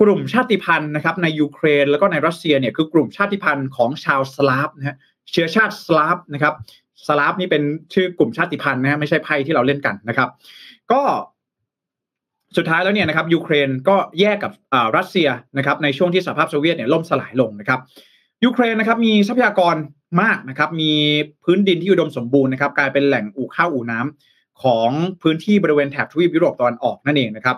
[0.00, 4.96] กลุ่มชาติพันธุ์นะครับในยูเครนแล้วก็ในรัสเซียเนี่ยคือกลุ่มชาติพันธุ์ของชาวสลาฟนะฮะ
[5.32, 6.54] เชื้อชาติสลาฟนะครับ
[7.06, 7.62] สลาฟนี่เป็น
[7.94, 10.28] ชื่อกลุ่มชาติพันธุ์นะฮะไม่ใช่ไพ่ที่เราเล่นกันนะครับ
[10.92, 11.00] ก็
[12.56, 14.52] สุดท้ายแล้วเนี่ยนะครับยูเครนก็แยกกับ
[14.96, 17.80] รัสเซียนะครับในช่วงที่สหภาพโซเวียตเนี่ยล่มสลายลงนะครับ
[18.44, 19.76] ยูเครนนะครับมีทรัพยากร
[20.22, 20.92] มากนะครับ มี
[21.44, 24.90] พื้นดินที่อุดมสมบูรณ์นะครับ กลายเป็นแหล่งอู่ข้าวอู่น้ำของ
[25.22, 27.56] พื้นที่บริเวณแถบทวีปยุโรปตะวันออกนั่นเองนะครับ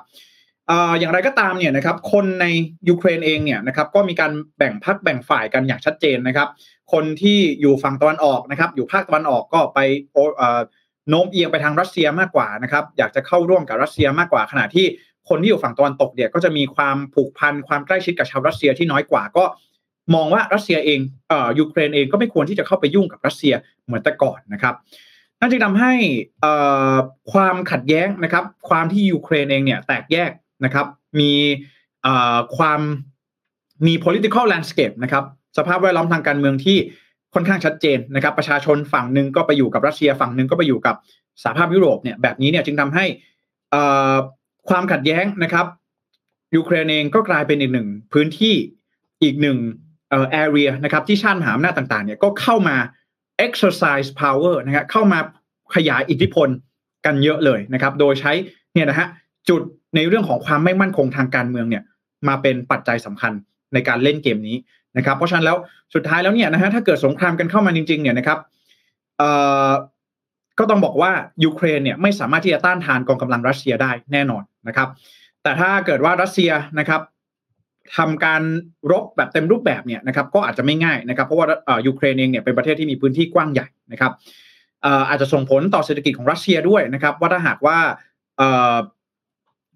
[0.98, 2.46] อย่างไรก็ตามเนี่ยนะครับคนใน
[2.88, 6.48] ยูเครนเองเนี่ยนะครับก็มีการแบ่งพักแบ่งฝ่ายกันอย่างชัดเจนนะครับ
[6.92, 9.78] คนที่อยู่ฝั่งตะวันออกนะครับ อยู่ภาคตะวันออกก็ไป
[11.08, 14.86] โน้มเอียงไปทางรัสเซียมากกว่านะครับอยากจะเข้าร่วมกับรัสเซียมากกว่าขณะที่
[15.28, 19.44] คนที่อยู่ฝั่งตะวันตกเนี่ยก็จะมีความผูกพันความใกล้ชิดกับชาวรัสเซียที่น้อยกว่าก็
[20.14, 23.54] มองว่ารัสเซียเองเอ่อยูเครนเองก็ไม่ควรที่จะเข้าไปยุ่งกับรัสเซีย
[23.86, 24.74] เหมือนแต่ก่อนนะครับ
[25.40, 25.92] นั่นจึงทำให้
[27.32, 30.30] ความขัดแย้งนะครับ ความที่ยูเครนเองเนี่ยแตกแยก
[30.64, 30.86] นะครับ
[31.20, 31.32] มี
[32.56, 32.80] ความ
[33.86, 35.24] มี political landscape นะครับ
[35.58, 36.78] สภาพแวดล้อมทางการเมืองที่
[37.34, 40.96] ค่อนข้างชัดเจนนะครับ ประชาชนฝั่งหนึ่งก็ไปอยู่กับรัสเซียฝั่งหนึ่งก็ไปอยู่กับ
[41.42, 43.04] สหภาพยุโรปเนี่ยแบบนี้เนี่ยจึงทำให้
[44.68, 45.66] ความขัดแย้งนะครับ
[46.56, 48.54] ยูเครนเองก็กลายเป็นอีกหนึ่งพื้นที่
[49.22, 49.58] อีกหนึ่ง
[50.10, 52.76] เอ่อ area นะครับที่ชาติมหาอำนาจต่างๆเนี่ยก็เข้ามา
[53.46, 55.18] exercise power นะครับเข้ามา
[55.74, 56.48] ขยายอิทธิพล
[57.06, 58.32] กันเยอะเลยนะครับ โดยใช้
[58.74, 59.08] เนี่ยนะฮะ
[59.48, 59.62] จุด
[59.96, 61.82] ในเรื่องของความไม่มั่นคงทางการเมืองเนี่ย
[62.28, 63.32] มาเป็นปัจจัยสำคัญ
[63.74, 64.56] ในการเล่นเกมนี้
[64.96, 65.56] นะครับ เพราะฉะนั้นแล้ว
[65.94, 68.38] สุดท้ายแล้วเนี่ยนะฮะถ้าเกิดสงครามกันเข้ามาจริง ๆ เนี่ยนะครับ
[69.18, 69.30] เอ่
[69.68, 69.70] อ
[70.58, 71.12] ก็ต้องบอกว่า
[71.44, 74.88] ยูเครนเนี่ยไม่สามารถที่จะต้านทานกองกำลังรัสเซียได้แน่นอนนะครับ
[75.42, 77.00] แต่ถ้าเกิดว่ารัสเซียนะครับ
[77.96, 78.42] ทำการ
[78.90, 81.46] รบแบบเต็มรูปแบบเนี่ยนะครับ ก็อาจจะไม่ง่ายนะครับ เพราะว่า
[81.86, 84.12] ยูเครนเองเนี่ยเป็นประเทศที่มีพื้นที่กว้างใหญ่นะครับ
[85.08, 87.78] อาจจะส่งผลต่อเศรษฐกิจของรัสเซียด้วยนะครับ ว่าถ้าหากว่า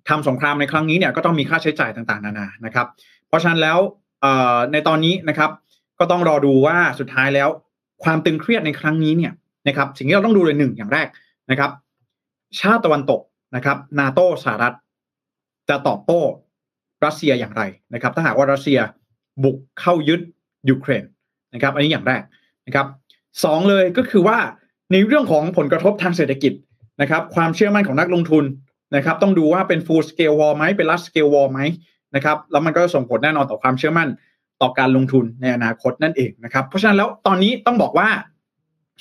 [0.09, 2.87] ทำสงครามในครั้งนี้เนี่ยก็ต้องมีค่าใช้จ่ายต่างๆ นานานะครับ
[3.29, 3.79] เพราะฉะนั้นแล้ว
[4.73, 5.51] ในตอนนี้นะครับ
[5.99, 7.49] ก็ต้องรอดูว่าสุดท้ายแล้ว
[8.05, 9.33] ความตึงเครียดในครั้งนี้เนี่ย
[9.69, 11.09] นะครับสิ่งที่เราต้องดูเลยหนึ่งอย่างแรก
[11.51, 11.71] นะครับ
[12.61, 13.21] ชาติตะวันตก
[13.57, 14.75] นะครับนาโตสหรัฐ
[15.69, 16.21] จะตอบโต้
[17.05, 17.63] รัสเซียอย่างไร
[17.95, 18.79] นะครับ ถ้าหากว่ารัสเซีย
[19.45, 20.21] บุกเข้ายึด
[20.69, 21.05] ยูเครน
[21.55, 22.23] นะครับ อันนี้อย่างแรก
[22.67, 22.87] นะครับ
[23.45, 24.39] สองเลยก็คือว่า
[24.93, 26.53] ในเรื่องของผลกระทบทางเศรษฐกิจ
[27.03, 28.45] นะครับ ความเชื่อมั่นของนักลงทุน
[28.95, 31.61] นะครับ ต้องดูว่าเป็น full scale war ไหมเป็น large scale war ไหม
[32.15, 34.09] นะครับแล้วมันก็ส่งผลแน่นอนต่อความเชื่อมั่น
[34.63, 38.09] ต่อการลงทุนในอนาคตนั่นเองนะครับ เพราะฉะนั้นแล้วตอนนี้ต้องบอกว่า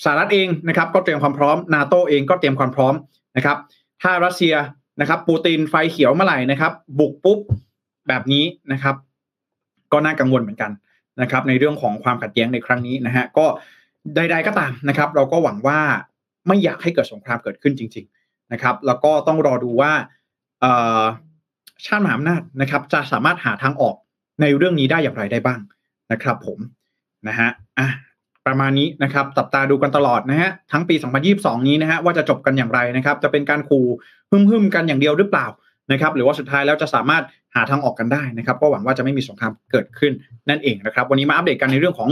[0.03, 2.93] สหรัฐเองนะครับก็เตรียมความพร้อมนาโตเองก็เตรียมความพร้อม
[3.37, 3.57] นะครับ
[4.01, 4.55] ถ้ารัสเซีย
[5.01, 7.39] นะครับ ปูตินไฟเขียวเมื่อไหร่นะครับ บุกปุ๊บ
[8.07, 8.95] แบบนี้นะครับ
[9.91, 10.71] ก็น่ากังวลเหมือนกัน
[11.21, 13.45] นะครับ ในเรื่องของความขัดแย้งในครั้งนี้นะฮะก็
[14.15, 15.79] ใด ๆก็ตามนะครับ เราก็หวังว่า
[16.47, 18.14] ไม่อยากให้เกิดสงครามเกิดขึ้นจริงๆ
[18.53, 19.91] นะครับ แล้วก็ต้องรอดูว่า
[21.85, 23.95] ชาติมหาอำนาจนะครับ จะสามารถหาทางออก
[24.41, 25.59] ในเรื่องนี้ได้อย่างไรได้บ้าง
[26.11, 26.59] นะครับ ผม
[27.27, 27.89] นะฮะอะ
[28.45, 30.95] ประมาณนี้นะครับตับตาดูกันตลอดนะฮะทั้งปี
[31.31, 33.85] 2022 นี้นะฮะว่าจะจบกันอย่างไรนะครับ จะเป็นการขู่
[34.29, 35.47] หึ่มๆกันอย่างเดียวหรือเปล่า
[35.91, 37.23] นะครับ หรือว่าสุดท้ายแล้วจะสามารถ
[37.55, 40.13] หาทางออกกันได้นะครับ ก็หวังว่าจะไม่มีสงครามเกิดขึ้น
[40.49, 42.09] นั่นเองนะครับ วันนี้มาอัปเดตกันในเรื่องของ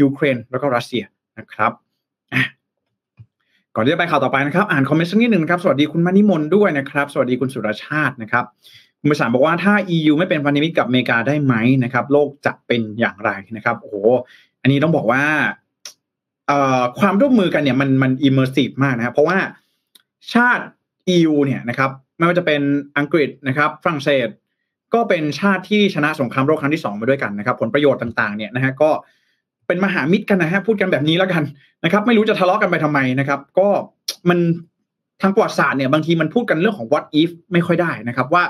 [0.00, 1.04] ยูเครนแล้วก็รัสเซีย
[1.38, 1.72] นะครับ
[3.76, 8.44] ก่อนที่จะไปข่าวต่อไปนะครับอ่านคอมเมนต์สักนิดหนึ่งครับสวัสดีคุณมานิมนด้วยนะครับสวัสดีคุณสุรชาตินะครับ
[9.00, 13.96] คุณประสานบอกว่าถ้า EU ไม่เป็นพันธมิตรกับอเมริกาได้ไหมนะครับ โลกจะเป็นอย่างไรนะครับโอ้โห
[14.62, 15.22] อันนี้ต้องบอกว่า
[17.00, 19.38] ความร่วมมือกันเนี่ยมันมันอิมเมอร์ซีฟมากนะครับเพราะว่า
[20.34, 20.64] ชาติ
[21.14, 22.60] EU เนี่ยนะครับไม่ว่าจะเป็น
[22.98, 24.28] อังกฤษนะครับฝรั่งเศส
[24.94, 28.90] ก็เป็นชาติที่ชนะสงครามโลกครั้งที่สองมาด้วยกันนะครับ ผลประโยชน์ต่างๆเนี่ยนะฮะก็
[29.66, 31.42] เป็นมหามิตรกันนะฮะพูดกันแบบนี้แล้วกัน
[31.84, 33.68] นะครับ ไม่รู้จะทะเลาะกันไปทำไมนะครับ ก็
[34.28, 34.38] มัน
[35.22, 38.44] ทางประวัติศาสตร์เนี่ยบางทีมันพูดกันเรื่องของ what if ไม่ค่อยได้นะครับว่า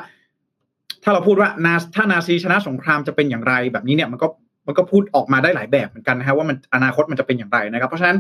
[1.03, 4.27] ถ้าเราพูดว่านาถ้านาซีชนะสงครามจะเป็นอย่างไรแบบนี้เนี่ยมันก็
[4.66, 8.18] มันก็พูดออกมาได้หลายแบบเหมือนกันนะฮะว่ามันอนาคตมันจะเป็นอย่างไรนะครับ เพราะฉะนั้น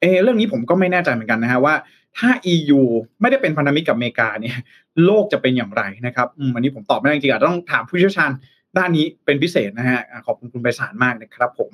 [0.00, 1.74] เออเรื่องนี้ผมก็ไม่แน่ใจเหมือนกันนะฮะว่า
[2.18, 2.80] ถ้า EU
[3.20, 4.56] ไม่ได้เป็นพันธมิตรกับอเมริกาเนี่ย
[5.04, 8.30] โลกจะเป็นอย่างไรนะครับอืมอันนี้ผมตอบไม่ได้จริงๆอาจจะต้องถามผู้เชี่ยวชาญ
[8.78, 11.72] ด้านนี้เป็นพิเศษนะฮะขอบคุณคุณไปสารมากนะครับผม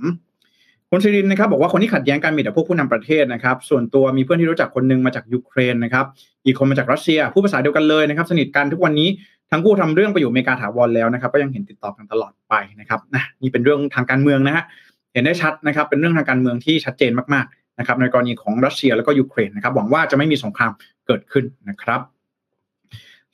[0.90, 6.05] คุณชิรินนะครับบอกว่าคนที่ขัดแย้งกันมีแต่พวกผู้นำประเทศนะครับ ส่วนตัวมีเพื่อนที่รู้จักคนนึงมาจากยูเครนนะครับ
[6.46, 9.09] อีกคนมาจากรัสเซียพูดภาษาเดียวกันเลยนะครับ สนิทกันทุกวันนี้
[9.51, 14.64] ทั้งคู่ทำเรื่องไปอยู่อเมริกาถาวรแล้วนะครับ ก็ยังเห็นติดต่อกันตลอดไปนะครับนะนี่เป็นเรื่องทางการเมืองนะฮะ
[15.12, 20.72] เห็นได้ชัดนะครับ เป็นเรื่องทางการเมืองที่ชัดเจนมากๆนะครับ ในกรณีของรัสเซียแล้วก็ยูเครนนะครับ หวังว่าจะไม่มีสงคราม
[21.07, 22.01] เกิดขึ้นนะครับ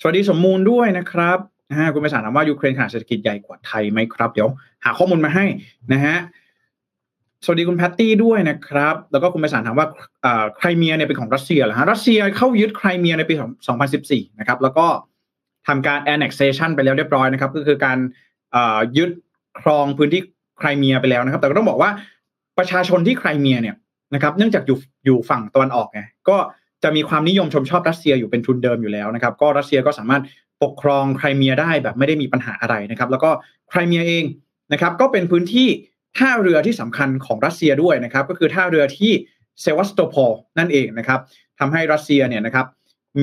[0.00, 1.38] สวัสดีสมมูลด้วยนะครับ
[1.70, 4.48] นะฮะคุณไพศาลถามว่ายูเครนขนาดเศรษฐกิจใหญ่กว่าไทยไหมครับ เดี๋ยว
[4.84, 5.44] หาข้อมูลมาให้
[5.92, 6.16] นะฮะ
[7.44, 9.86] สวัสดีคุณแพตตี้ด้วยนะครับ แล้วก็คุณไปสารถามว่า
[10.56, 13.34] ไครเมียเนี่ยเป็นของรัสเซียเหรอฮะรัสเซียเข้ายึดไครเมียในปี
[13.86, 14.86] 2014 นะครับ แล้วก็
[15.66, 17.98] ทำการ annexation ไปแล้วเรียบร้อยนะครับ ก็คือการ
[18.96, 19.10] ยึด
[19.60, 20.20] ครองพื้นที่
[20.58, 21.90] ไครเมียไปแล้วนะครับ แต่ก็ต้องบอกว่า
[22.58, 23.76] ประชาชนที่ไครเมียเนี่ย
[24.14, 26.36] นะครับ เนื่องจากอยู่อยู่ฝั่งตะวันออกไงก็
[26.82, 30.22] จะมีความนิยมชมชอบรัสเซียอยู่เป็นทุนเดิมอยู่แล้วนะครับ ก็รัสเซียก็สามารถ
[30.62, 33.30] ปกครองไครเมียได้แบบไม่ได้มีปัญหาอะไรนะครับ แล้วก็
[33.70, 34.24] ไครเมียเอง
[34.72, 35.68] นะครับ ก็เป็นพื้นที่
[36.18, 39.12] ท่าเรือที่สำคัญของรัสเซียด้วยนะครับก็คือท่าเรือที่
[39.60, 41.20] เซวัสโตโพลนั่นเองนะครับ
[41.58, 42.66] ทำให้รัสเซียเนี่ยนะครับ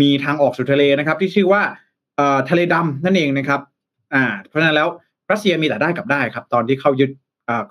[0.02, 1.62] มีทางออกสู่ทะเลนะครับที่ชื่อว่า
[2.50, 3.62] ทะเลดำนั่นเองนะครับ
[4.14, 4.88] อ่าเพราะฉะนั้นแล้ว
[5.32, 7.10] รัสเซียมีแต่ได้กับได้ครับตอนที่เข้ายึด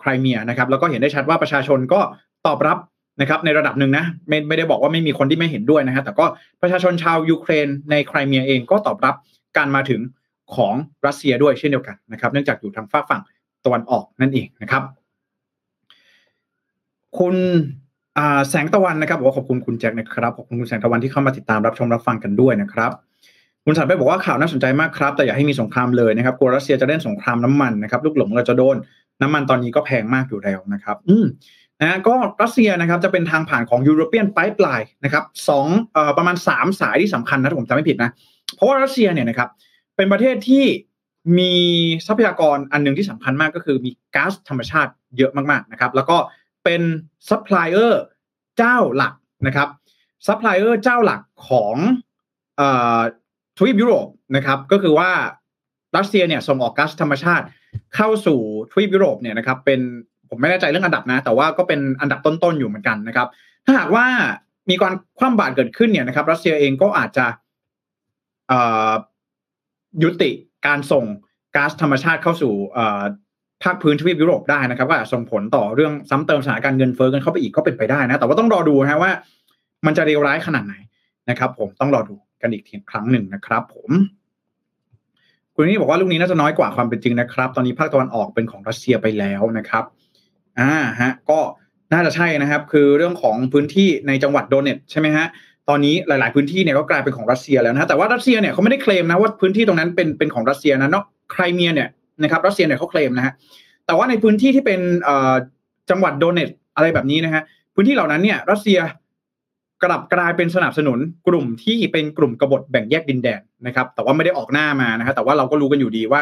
[0.01, 2.01] ไครเมียนะครับแล้วก็เห็นได้ชัดว่าประชาชนก็
[2.47, 2.79] ตอบรับ
[3.21, 6.27] นะครับในระดับหนึ่งนะไม่ไม่ได้บอกว่าไม่มีคนที่ไม่เห็นด้วยนะฮะแต่ก็
[6.63, 9.15] ประชาชนชาวยูเครนในไครเมียเองก็ตอบรับ
[9.57, 10.01] การมาถึง
[10.55, 10.75] ของ
[11.07, 13.23] รัสเซียด้วยเช่นเดียวกันนะครับเนื่องจากอยู่ทางฝากฝั่ง
[13.65, 14.83] ตะวันออกนั่นเองนะครับ
[17.19, 17.35] คุณ
[18.49, 22.91] แสงตะวันนะครับบอกว่าขอบคุณคุณแจ็คนะครับขอบคุณคุณแสงตะวันที่เข้ามาติดตามรับชมรับฟังกันด้วยนะครับ
[23.65, 28.77] คุณสันไปบอกว่าข่าวน่าสนใจมากครับ แต่อย่าให้มีสงครามเลยนะครับกลัวรัสเซียจะเล่นสงครามน้ำมันนะครับลูกหลงเราจะโดน
[29.23, 31.27] น้ำมันตอนนี้ก็แพงมากอยู่แล้วนะครับ อืม
[31.81, 38.11] นะก็รัสเซียนะครับจะเป็นทางผ่านของ European Pipeline นะครับสองเอ่อประมาณ3สายที่สำคัญนะถ้าผมจำไม่ผิดนะ
[38.55, 39.49] เพราะว่ารัสเซียเนี่ยนะครับ
[39.97, 40.65] เป็นประเทศที่
[41.39, 41.53] มี
[42.07, 46.17] ทรัพยากรอันหนึ่งที่สำคัญมากก็คือมีก๊าซธรรมชาติเยอะมากๆนะครับ แล้วก็
[46.65, 46.83] เป็น
[47.29, 48.03] ซัพพลายเออร์
[48.59, 49.15] เจ้าหลัก
[49.47, 49.69] นะครับ
[50.27, 52.63] ซัพพลายเออร์เจ้าหลักของเอ่
[52.99, 53.01] อ
[53.59, 55.11] ทวีปยุโรปนะครับก็คือว่า
[55.97, 57.45] รัสเซียเนี่ยส่งออกก๊าซธรรมชาติ
[57.97, 58.39] เข้าสู่
[58.73, 59.81] ทวีปยุโรปเนี่ยนะครับเป็น
[60.29, 63.29] ผมไม่แน่ใจเรื่องอันดับนะ แต่ว่าก็เป็นอันดับต้นๆอยู่เหมือนกันนะครับ
[63.65, 64.07] ถ้าหากว่า
[64.71, 67.27] มีการคว่ำบาตรเกิดขึ้นเนี่ยนะครับ รัสเซียเองก็อาจจะ
[70.03, 70.31] ยุติ
[70.67, 71.05] การส่ง
[71.57, 72.53] ก๊าซธรรมชาติเข้าสู่
[73.63, 79.13] ภาคพื้นทวีปยุโรปได้นะครับก็อาจส่งผลต่อเรื่องซ้ำเติมสถานการณ์เงินเฟ้อกันเข้าไปอีกก็เป็นไปได้นะ แต่ว่าต้องรอดูนะว่า
[79.87, 80.75] มันจะเลวร้ายขนาดไหน
[81.31, 83.91] นะครับ ผมต้องรอดูกันอีกทีครั้งหนึ่งนะครับ ผม
[85.55, 89.85] คุณนี่บอกว่าลูกนี้น่าจะน้อยกว่าความเป็นจริงนะครับ ตอนนี้ภาคตะวันออกเป็นของรัสเซียไปแล้วนะครับ
[90.61, 91.39] อ่าฮะก็
[91.93, 95.27] น่าจะใช่นะครับ คือเรื่องของพื้นที่ในจังหวัดโดเนตใช่ไหมฮะ
[95.69, 101.89] ตอนนี้หลาย ๆ พื้นที่เนี่ยก็กลายเป็นของรัสเซียแล้วนะแต่ว่ารัสเซียเนี่ยเขาไม่ได้เคลมนะว่าพื้นที่ตรงนั้นเป็นเป็นของรัสเซียนะเนาะไครเมียเนี่ย
[102.23, 103.33] นะครับรัสเซียเนี่ยเขาเคลมนะฮะ
[103.87, 104.81] แต่ว่าในพื้นที่ที่เป็น
[105.91, 107.43] จังหวัดโดเนตอะไรแบบนี้นะฮะ
[107.75, 108.79] พื้นที่เหล่านั้นเนี่ยรัสเซีย
[109.85, 116.21] กลับกลายเป็นสนับสนุนกลุ่มที่เป็นกลุ่มกบฏแบ่งแยกดินแดนนะครับ แต่ว่าไม่ได้ออกหน้ามานะครับแต่ว่าเราก็รู้กันอยู่ดีว่า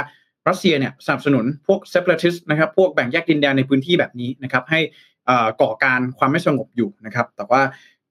[0.48, 4.80] รัสเซียเนี่ยสนับสนุนพวก separatist นะครับพวกแบ่งแยกดินแดนในพื้นที่แบบนี้นะครับ ให้
[5.60, 7.60] ก่อการความไม่สงบอยู่นะครับ แต่ว่า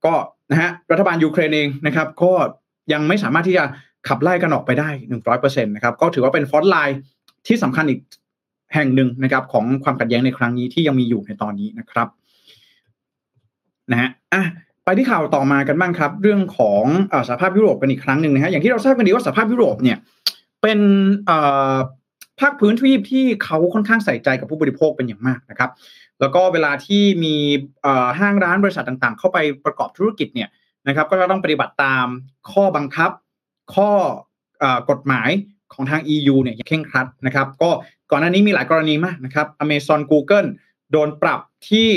[0.04, 0.14] ก็
[0.50, 2.32] นะฮะรัฐบาลยูเครนเองนะครับ ก็
[2.92, 3.64] ยังไม่สามารถที่จะ
[4.08, 6.98] ขับไล่กันออกไปได้หนึ่งร้อยเปอร์เซ็นต์นะครับก็ถือว่าเป็น frontline
[7.48, 8.00] ที่สำคัญอีก
[8.74, 12.08] แห่งหนึ่งนะครับ ของความขัดแย้งในครั้งนี้ที่ยังมีอยู่ในตอนนี้นะครับ
[13.90, 14.42] นะฮะอะ
[14.84, 19.98] ไปที่ข่าวต่อมากันบ้างครับ เรื่องของอสหภาพยุโรปเป็นอีกครั้งหนึ่งนะฮะอย่างที่เราทราบกันดีว่าสหภาพยุโรปเนี่ย
[20.62, 20.80] เป็น
[22.40, 25.70] ภาคพื้นทวีปที่เขาค่อนข้างใส่ใจกับผู้บริโภคเป็นอย่างมากนะครับ
[26.20, 27.34] แล้วก็เวลาที่มี
[28.18, 30.48] ห้างร้านบริษัทต่างๆ เข้าไปประกอบธุรกิจเนี่ย
[30.88, 32.06] นะครับ ก็จะต้องปฏิบัติตาม
[32.52, 33.10] ข้อบังคับ
[33.74, 33.90] ข้อ
[34.90, 35.30] กฎหมาย
[35.74, 37.70] ของทาง EU เนี่ยเคร่งครัดนะครับ ก็
[38.10, 40.48] ก่อนหน้านี้มีหลายกรณีมากนะครับ Amazon Google
[40.92, 41.90] โดนปรับที่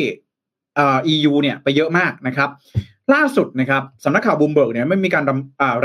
[1.14, 2.50] EU เนี่ยไปเยอะมากนะครับ
[3.14, 5.24] ล่าสุดนะครับสำนักข่าวบลูมเบิร์กเนี่ยได้มีการ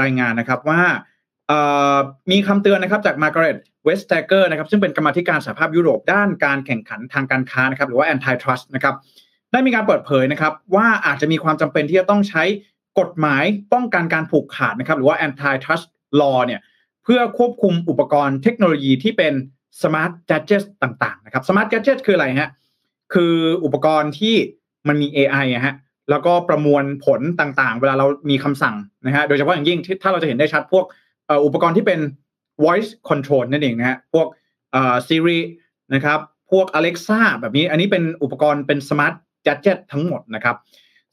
[0.02, 0.82] รายงานนะครับว่า
[2.30, 8.94] มีคำเตือนนะครับจากมาร์กาเร็ตเวสต์แทเกอร์นะครับซึ่งเป็นกรรมธิการสหภาพยุโรปด้านการแข่งขันทางการค้านะครับหรือว่า antitrust นะครับ
[9.52, 12.44] ได้มีการเปิดเผยนะครับว่าอาจจะมีความจำเป็นที่จะต้องใช้
[13.00, 15.86] กฎหมายป้องกันการผูกขาดนะครับหรือว่า antitrust
[16.20, 16.60] law เนี่ย
[17.06, 19.34] เพื่อควบคุมอุปกรณ์เทคโนโลยีที่เป็น
[19.80, 22.50] smart gadgets ต่างๆนะครับ smart gadget คืออะไรฮะ
[23.14, 24.34] คืออุปกรณ์ที่
[24.88, 25.74] มันมี AI อะฮะ
[26.10, 30.84] แล้วก็ประมวลผลต่างๆ เวลาเรามีคำสั่งนะฮะโดยเฉพาะอย่างยิ่งถ้าเราจะเห็นได้ชัดพวก
[31.44, 32.00] อุปกรณ์ที่เป็น
[32.64, 34.26] voice control นั่นเองนะฮะพวก
[35.06, 35.38] Siri
[35.94, 36.18] นะครับ
[36.50, 39.14] พวก Alexa แบบนี้อันนี้เป็นอุปกรณ์เป็น smart
[39.46, 40.56] gadget ทั้งหมดนะครับ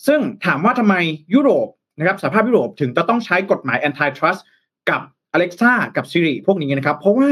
[0.08, 0.95] ซึ่งถามว่าทำไม
[1.34, 1.67] ยุโรป
[1.99, 4.41] นะครับสหภาพยุโรปถึงจะต้องใช้กฎหมาย antitrust
[4.89, 5.01] กับ
[5.36, 7.30] Alexa กับ Siri พวกนี้นะครับ เพราะว่า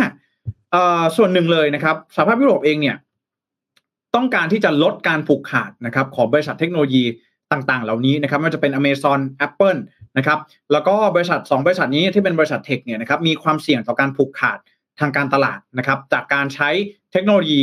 [1.18, 2.96] ส่วนหนึ่งเลยนะครับสหภาพยุโรปเองเนี่ย
[4.16, 7.04] ต้องการที่จะลดการผูกขาดนะครับ ของบริษัทเทคโนโลยี
[7.52, 9.80] ต่างๆ เหล่านี้นะครับไม่ว่าจะเป็น Amazon Apple
[10.18, 10.40] นะครับ
[10.72, 14.58] แล้วก็บริษัท 2 บริษัทนี้ที่เป็นบริษัทเทคเนี่ยนะครับมีความเสี่ยงต่อการผูกขาด
[15.00, 16.70] ทางการตลาดนะครับ จากการใช้
[17.12, 17.62] เทคโนโลยี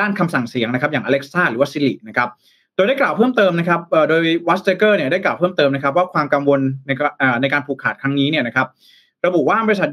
[0.00, 2.28] ด้านคำสั่งเสียงนะครับอย่าง Alexa หรือว่า Siri นะครับ
[2.74, 6.90] โดยได้กล่าวเพิ่มเติมนะครับโดยวัสเตเกอร์เนี่ยได้กล่าวเพิ่มเติมนะครับว่าความกังวลใน
[7.40, 8.66] ในการผูกขาดครั้งนี้เนี่ยนะครับ
[9.26, 9.88] ระบุว่าบริษัท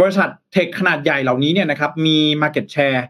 [0.00, 3.00] บริษัทเทคขนาดใหญ่เหล่านี้เนี่ยนะครับมี Market Share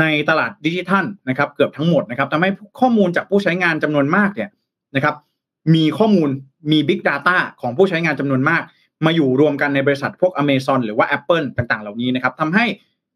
[0.00, 4.50] ในตลาดดิจิทัลนะครับเกือบทั้งหมดนะครับทำให้ข้อมูลจากผู้ใช้งานจำนวนมากเนี่ย
[4.96, 5.14] นะครับ
[5.74, 6.28] มีข้อมูล
[6.72, 8.62] มี Big Data ของผู้ใช้งานจำนวนมาก
[9.06, 12.64] มาอยู่รวมกันในบริษัทพวก Amazon หรือว่า Apple ต่าง ๆ เหล่านี้นะครับทำให้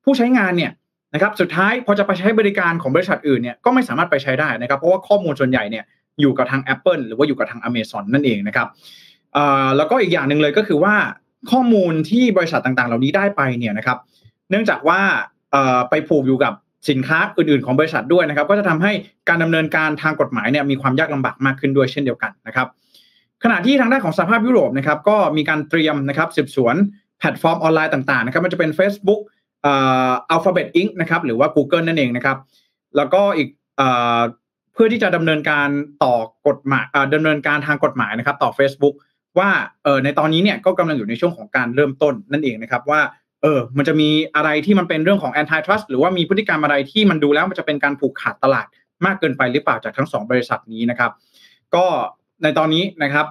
[0.04, 0.72] ผู้ใช้งานเนี่ย
[1.14, 5.84] นะครับสุดท้ายพอจะไปใช้บริการของบริษัทอื่นเนี่ยก็ไม่สามารถไปใช้ได้นะครับเพราะว่าข้อมูลส่วนใหญ่เนี่ย
[6.20, 8.68] อยู่กับทาง Apple หรือว่าอยู่กับทาง Amazon นั่นเองนะครับ
[9.76, 10.94] แล้วก็อีกอย่างหนึ่งเลยก็คือว่า
[11.52, 13.98] ข้อมูลที่บริษัทต่างๆ เหล่านี้ได้ไปเนี่ยนะครับ
[14.50, 15.00] เนื่องจากว่า
[15.90, 16.52] ไปผูกอยู่กับ
[16.90, 18.92] สินค้าอื่น ๆ ของบริษัทด้วยนะครับ ก็จะทำให้
[19.28, 22.68] การดำเนินการทางกฎหมายเนี่ยมีความยากลำบากมากขึ้นด้วยเช่นเดียวกันนะครับ
[23.44, 26.74] ขณะที่ทางด้านของสภาพยุโรปนะครับ ก็มีการเตรียมนะครับสืบสวน
[27.18, 29.20] แพลตฟอร์มออนไลน์ต่างๆนะครับมันจะเป็น Facebook
[29.66, 29.72] อ่
[30.10, 32.36] อ Alphabet Inc นะครับหรือว่า Google นั่นเองนะครับ
[32.96, 34.20] แล้วก็อีกเอ่อ
[34.72, 35.68] เพื่อที่จะดำเนินการ
[36.02, 36.14] ต่อ
[36.48, 38.94] กฎหมายดำเนินการทางกฎหมายนะครับ ต่อ Facebook
[39.38, 39.50] ว่า
[39.84, 43.00] เออในตอนนี้เนี่ยก็กำลังอยู่ในช่วงของการเริ่มต้นนั่นเองนะครับว่า
[43.42, 48.66] เออมันจะมีอะไรที่มันเป็นเรื่องของ antitrust หรือว่ามีพฤติกรรมอะไรที่มันดูแล้วมันจะเป็นการผูกขาดตลาด
[49.06, 51.10] มากเกินไปหรือเปล่าจากทั้งสองบริษัทนี้นะครับ
[51.74, 51.84] ก็
[52.42, 53.26] ในตอนนี้นะครับ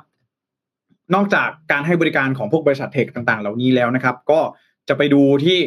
[1.16, 4.40] นอกจากการให้บริการของพวกบริษัทเทคต่าง ๆ เหล่านี้แล้วนะครับ ก็
[4.90, 5.58] จะไปดูที่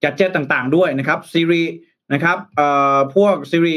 [0.00, 1.62] แกจเจตต่างๆ ด้วยนะครับซีรี
[2.12, 3.76] นะครับเอ่อพวกซีรี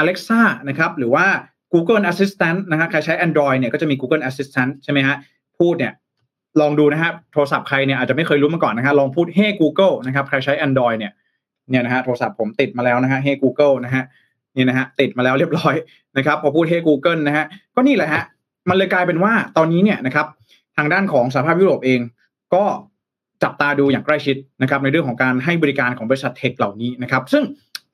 [0.00, 1.26] Alexa นะครับ หรือว่า
[1.72, 5.16] Google Assistant นะฮะใครใช้ Android เนี่ยก็จะมี Google Assistant ใช่ไหมฮะ
[5.60, 5.92] พูดเนี่ย
[6.60, 11.12] ลองดูนะฮะโทรศัพท์ใครเนี่ยอาจจะไม่เคยรู้มาก่อนนะฮะลองพูด Hey Google นะครับใครใช้ Android เนี่ย
[11.70, 14.04] เนี่ยนะฮะโทรศัพท์ผมติดมาแล้วนะฮะ Hey Google นะฮะ
[14.56, 15.74] นี่นะฮะติดมาแล้วเรียบร้อย
[16.16, 18.22] นะครับพอพูด Hey Google นะฮะก็นี่แหละฮะ
[18.68, 20.26] มันเลยกลายเป็นว่าตอนนี้เนี่ยนะครับ
[20.76, 22.00] ทางด้านของสหภาพยุโรปเอง
[22.54, 22.64] ก็
[23.42, 27.42] จับตาดูอย่างใกล้ชิดนะครับในเรื่องของการให้บริการของบริษัทเทคเหล่านี้นะครับ ซึ่ง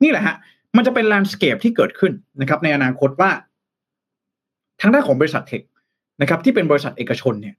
[0.03, 0.35] นี่แหละฮะ
[0.75, 3.31] มันจะเป็นแลนด์สเคปที่เกิดขึ้นนะครับในอนาคตว่า
[4.81, 5.61] ทางด้านของบริษัทเทค
[6.21, 7.55] นะครับที่เป็นบริษัทเอกชนเนี่ย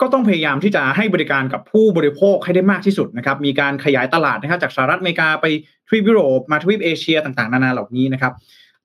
[0.00, 5.46] ก็ต้องพยายามที่จะให้บริการกับผู้บริโภคให้ได้มากที่สุดนะครับมีการขยายตลาดนะครับจากสหรัฐอเมริกาไป
[5.88, 8.32] ทวีปยุโรปมาทวีปเอเชียต่างๆ นานาเหล่านี้นะครับ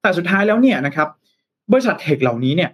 [0.02, 1.08] แต่สุดท้ายแล้วเนี่ยนะครับ
[1.72, 2.72] บริษัทเทคเหล่านี้เนี่ย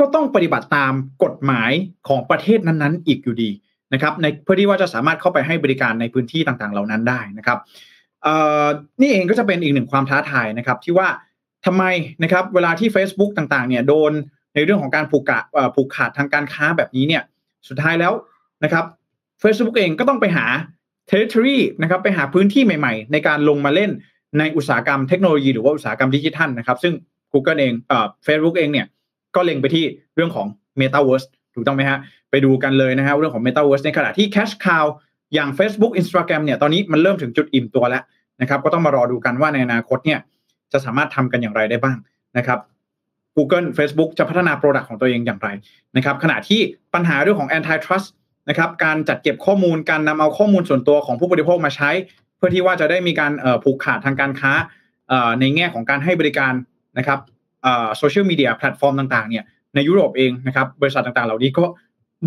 [0.00, 0.92] ก็ต้องปฏิบัติตาม
[1.24, 1.72] กฎหมาย
[2.08, 3.50] ของประเทศนั้นๆ อีกอยู่ดี
[3.92, 7.58] นะครับในเพื่อที่ว่าจะสามารถเข้าไปให้บริการในพื้นที่ต่างๆ เหล่านั้นได้นะครับ
[9.00, 11.08] นี่เองก็จะเป็นอีกหนึ่งความท้าทายนะครับที่ว่า
[11.66, 11.84] ทำไม
[12.22, 14.12] นะครับเวลาที่ Facebook ต่างๆเนี่ยโดน
[14.56, 15.40] ในเรื่องของการผูกกะ
[15.74, 17.22] ผูกขาดทางการค้าแบบนี้เนี่ย
[17.68, 18.12] สุดท้ายแล้ว
[18.64, 18.84] นะครับ
[19.42, 20.46] Facebook เองก็ต้องไปหา
[21.10, 23.90] territory นะครับไปหาพื้นที่ใหม่ๆ ในการลงมาเล่น
[24.38, 26.94] ในอุตสาหกรรมเทคโนโลยีหรือว่าอุตสาหกรรมดิจิทัลนะครับ ซึ่ง
[27.32, 28.86] Google เองเอ่อ Facebook เองเนี่ย
[29.34, 30.46] ก็เล็งไปที่เรื่องของ
[30.80, 31.98] Metaverse ถูกต้องไหมฮะ
[32.30, 34.84] ไปดูกันเลยนะฮะเรื่องของ Metaverse ในขณะที่ Cash Cow
[35.34, 38.02] อย่าง Facebook Instagram เนี่ยตอนนี้มันเริ่มถึงจุดอิ่มตัวแล้ว
[38.40, 40.20] นะครับ ก็ต้องมารอดูกันว่าในอนาคตเนี่ย
[40.72, 41.96] จะสามารถทำกันอย่างไรได้บ้าง
[42.38, 42.58] นะครับ
[43.36, 45.48] Google Facebook จะพัฒนา product ของตัวเองอย่างไร
[45.96, 46.60] นะครับขณะที่
[46.94, 48.08] ปัญหาเรื่องของ antitrust
[48.48, 51.90] นะครับการจัดเก็บข้อมูลการนำเอาข้อมูลส่วนตัวของผู้บริโภคมาใช้
[52.36, 53.32] เพื่อที่ว่าจะได้มีการ
[53.64, 54.52] ผูกขาดทางการค้า
[55.40, 56.52] ในแง่ของการให้บริการ
[56.98, 57.20] นะครับ
[57.98, 59.44] โซเชียลมีเดียแพลตฟอร์มต่างๆเนี่ย
[59.74, 61.64] ในยุโรปเองนะครับบริษัทต่างๆ เหล่านี้ก็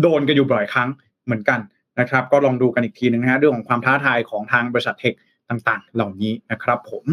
[0.02, 0.88] โดนกันอยู่บ่อยครั้ง
[1.24, 1.60] เหมือนกัน
[2.00, 5.14] นะครับ ก็ลองดูกันอีกทีนึงนะฮะเรื่องของความท้าทายของทางบริษัทเทค
[5.50, 7.04] ต่างๆ เหล่านี้นะครับผม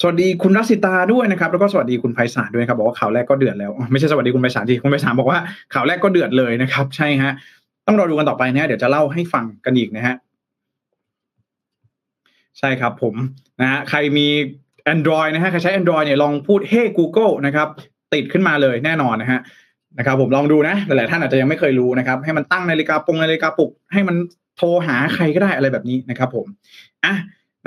[0.00, 5.38] สวัสดีคุณรัสิตาด้วยนะครับแล้วก็สวัสดีคุณไพศาลด้วยครับบอกว่าข่าวแรกก็เดือดแล้วไม่ใช่สวัสดีคุณไพศาลที่คุณไพศาลบอกว่า
[5.74, 7.32] ข่าวแรกก็เดือดเลยนะครับ ใช่ฮะ
[7.86, 10.14] ต้องรอดูกันต่อไปนะเดี๋ยวจะเล่าให้ฟังกันอีกนะฮะ
[12.58, 13.14] ใช่ครับผม
[13.60, 14.26] นะฮะใครมี
[14.94, 17.68] Android นะฮะใครใช้ Android เนี่ยลองพูด Hey Google นะครับ
[18.14, 19.40] ติดขึ้นมาเลยแน่นอนนะฮะ
[19.98, 24.16] นะครับผมลองดูนะหลายๆท่านอาจจะยังไม่เคยรู้นะครับให้มันตั้งนาฬิกาปงนาฬิกาปลุกให้มัน
[24.56, 26.46] โทรหาใครก็ได้อะไรแบบนี้นะครับ ผม
[27.04, 27.14] อะ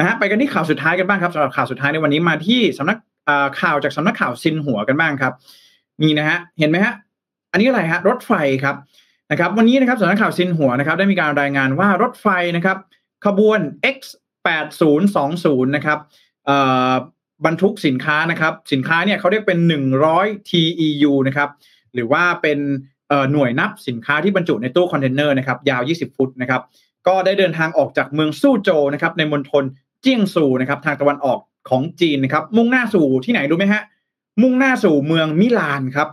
[0.02, 2.98] นะฮะไปกันที่ข่าวสุดท้ายกันบ้างครับสำหรับข่าวสุดท้ายในวันนี้มาที่สำนัก
[3.62, 5.34] ข่าวจากสำนักข่าวซินหัวกันบ้างครับ
[6.02, 6.94] นี่นะฮะเห็นไหมฮะ
[7.52, 8.32] อันนี้อะไรฮะรถไฟ
[8.64, 8.76] ครับ
[9.32, 12.78] นะครับ วันนี้นะครับสำนักข่าวซินหัวนะครับ ได้มีการรายงานว่ารถไฟนะครับ
[13.26, 13.60] ขบวน
[13.96, 13.98] X
[14.88, 16.00] 8020นะครับ
[17.46, 19.60] บรรทุกสินค้านะครับ สินค้าเนี่ยเขาเรียกเป็น
[20.06, 21.50] 100 TEU นะครับ
[21.94, 22.60] หรือว่าเป็น
[23.32, 26.62] หน่วยนับสินค้าที่บรรจุในตู้คอนเทนเนอร์นะครับ ยาว 20 ฟุตนะครับ
[27.08, 29.64] ก็ได้เดินทางออกจากเมืองซูโจวนะครับ ในมณฑล
[30.02, 33.84] เจียงซูนะครับทางตะวันออกของจีนนะครับ มุ่งหน้าสู่ที่ไหนรู้ไหมฮะ
[34.42, 36.08] มุ่งหน้าสู่เมืองมิลานครับ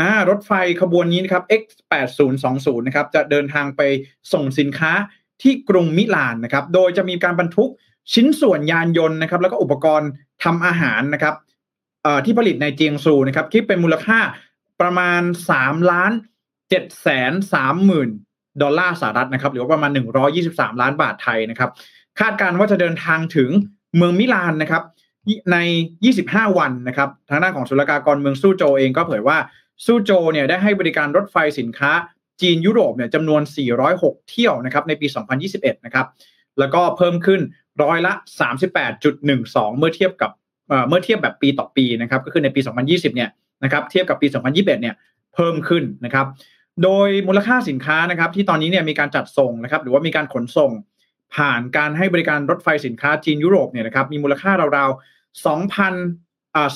[0.00, 1.62] อ่ารถไฟขบวนนี้นะครับ X
[2.24, 3.80] 8020 นะครับจะเดินทางไป
[4.32, 4.92] ส่งสินค้า
[5.42, 7.70] ที่กรุงมิลานนะครับ โดยจะมีการบรรทุก
[8.12, 10.10] ชิ้นส่วนยานยนต์นะครับ แล้วก็อุปกรณ์
[10.44, 11.34] ทำอาหารนะครับ
[12.24, 14.18] ที่ผลิตในเจียงซูนะครับคิดเป็นมูลค่า
[14.80, 15.22] ประมาณ
[15.56, 16.12] 3ล้าน
[16.60, 18.08] 7แสน3หมื่น
[18.62, 19.90] ดอลลาร์สหรัฐนะครับ หรือว่าประมาณ
[20.36, 21.70] 123 ล้านบาทไทยนะครับ
[22.20, 23.50] คาดการว่าจะเดินทางถึง
[23.96, 24.82] เมืองมิลานนะครับ
[25.52, 25.56] ใน
[26.06, 29.38] 25 วันนะครับ ทางด้านของศุลกากรเมืองซูโจเองก็เผยว่า
[29.84, 31.90] ซูโจเนี่ยได้ให้บริการรถไฟสินค้า
[32.40, 33.42] จีนยุโรปเนี่ยจำนวน
[33.84, 35.06] 406 เที่ยวนะครับในปี
[35.46, 36.06] 2021 นะครับ
[36.58, 37.40] แล้วก็เพิ่มขึ้น
[37.82, 38.12] ร้อยละ
[38.90, 40.30] 38.12 เมื่อเทียบกับ
[40.88, 43.30] เมื่อเทียบแบบปีต่อปีนะครับ ก็คือในปี 2020 เนี่ย
[43.64, 44.94] นะครับ เทียบกับปี 2021 เนี่ย
[45.34, 46.26] เพิ่มขึ้นนะครับ
[46.82, 50.70] โดยมูลค่าสินค้านะครับ ที่ตอนนี้เนี่ยมีการจัดส่งนะครับ หรือว่ามีการขนส่ง
[51.36, 56.68] ผ่านการให้บริการรถไฟสินค้าจีนยุโรปเนี่ยนะครับมีมูลค่าราวๆ2,000อ่า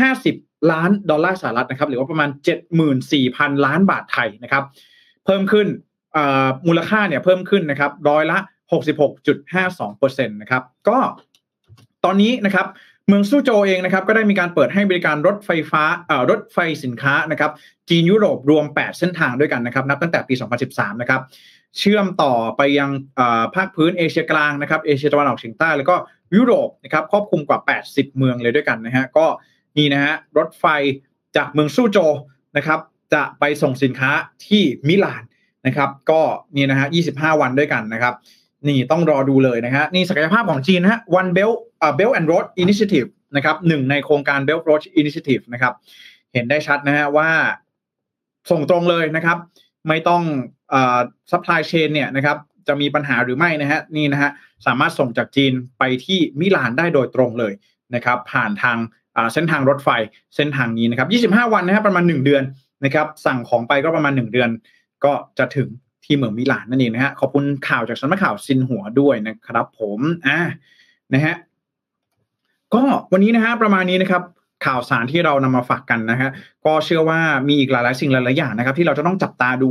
[0.00, 2.30] 2,250 ล้านดอลลาร์สหรัฐนะครับหรือว่าประมาณ
[2.96, 4.64] 74,000 ล้านบาทไทยนะครับ
[5.24, 5.66] เพิ่มขึ้น
[6.66, 8.38] มูลค่าเนี่ยเพิ่มขึ้นนะครับร้อยละ
[9.18, 10.98] 66.52%นะครับก็
[12.04, 12.66] ตอนนี้นะครับ
[13.08, 15.82] เมืองซูโจเองนะครับก็ได้มีการเปิดให้บริการรถไฟฟ้า
[16.30, 17.50] รถไฟสินค้านะครับ
[17.88, 20.34] จีนยุโรปรวม 8 เส้นทางด้วยกันนะครับนับตั้งแต่ปี
[20.68, 21.20] 2013 นะครับ
[21.78, 22.90] เชื่อมต่อไปยัง
[23.54, 25.96] ภาคพื้นเอเชียกลางนะครับเอเชียตะวันออกเฉียงใต้แล้วก็
[26.36, 27.58] ยุโรปนะครับครอบคลุมกว่า
[27.88, 29.26] 80 เมืองเลยด้วยกันนะฮะก็
[29.78, 30.64] นี่นะฮะรถไฟ
[31.36, 31.98] จากเมืองซูโจ
[32.56, 32.80] นะครับ
[33.14, 34.10] จะไปส่งสินค้า
[34.46, 35.22] ที่มิลาน
[35.66, 36.20] นะครับก็
[36.56, 38.14] นี่นะฮะ 25 วันด้วยกันนะครับ
[38.68, 45.74] นี่ต้องรอดูเลยนะฮะนี่ศักยภาพของจีนนะฮะ One Belt อ่า Belt and Road Initiative นะครับหนึ่งในโครงการ Belt Road Initiative นะครับ
[46.32, 47.30] เห็นได้ชัดนะฮะว่า
[48.50, 49.38] ส่งตรงเลยนะครับ
[49.88, 50.22] ไม่ต้อง
[50.72, 50.98] อ่า
[51.30, 52.36] supply chain เนี่ยนะครับ
[52.68, 54.30] จะมีปัญหาหรือไม่นะฮะนี่นะฮะ
[54.66, 57.52] สามารถส่งจากจีนไปที่มิลานได้โดยตรงเลย
[57.94, 58.78] นะครับผ่านทาง
[59.34, 59.88] เส้นทางรถไฟ
[60.36, 62.42] เส้นทางนี้นะครับ25 วันนะฮะประมาณ 1 เดือน
[62.84, 64.50] นะครับสั่งของไปก็ประมาณ 1 เดือน
[65.04, 65.68] ก็จะถึง
[66.04, 70.38] ที่เมืองมิลานนั่นเองนะฮะขอบคุณข่าวจากสำนักข่าวซินหัวด้วยนะครับผมอ่า
[71.14, 71.34] นะฮะ
[72.74, 74.22] ก็วันนี้นะฮะประมาณนี้นะครับ
[74.66, 76.30] ข่าวสารที่เรานำมาฝากกันนะฮะ
[76.64, 79.70] ก็เชื่อว่ามีอีกหลายๆ สิ่งหลายๆอย่างนะครับ ที่เราจะต้องจับตาดู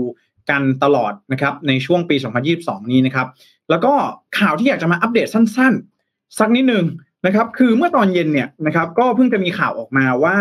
[0.49, 2.15] กันตลอดนะครับในช่วงปี
[2.53, 3.27] 2022 นี้นะครับ
[3.69, 3.93] แล้วก็
[4.39, 6.85] ข่าวที่อยากจะมาอัปเดตสั้นๆ สักนิดหนึ่ง
[7.25, 10.35] นะครับ คือเมื่อตอนเย็นเนี่ยนะครับก็เพิ่งจะมีข่าวออกมาว่า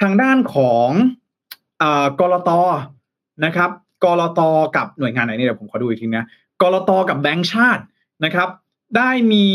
[0.00, 0.88] ทางด้านของ
[2.20, 2.50] กรต
[3.44, 3.70] นะครับ
[4.04, 4.40] กรต
[4.76, 6.26] กับหน่วยงานไหนนี่เดี๋ยวผมขอดูอีกทีนะ
[6.62, 7.82] กรตกับแบงก์ชาติ
[8.24, 8.48] นะครับ
[8.96, 9.46] ได้มี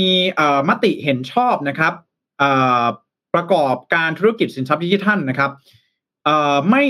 [0.70, 1.94] มติเห็นชอบนะครับ
[3.36, 5.52] ประกอบการธุรกิจสินทรัพย์ดิจิทัลนะครับ
[6.70, 6.84] ไม่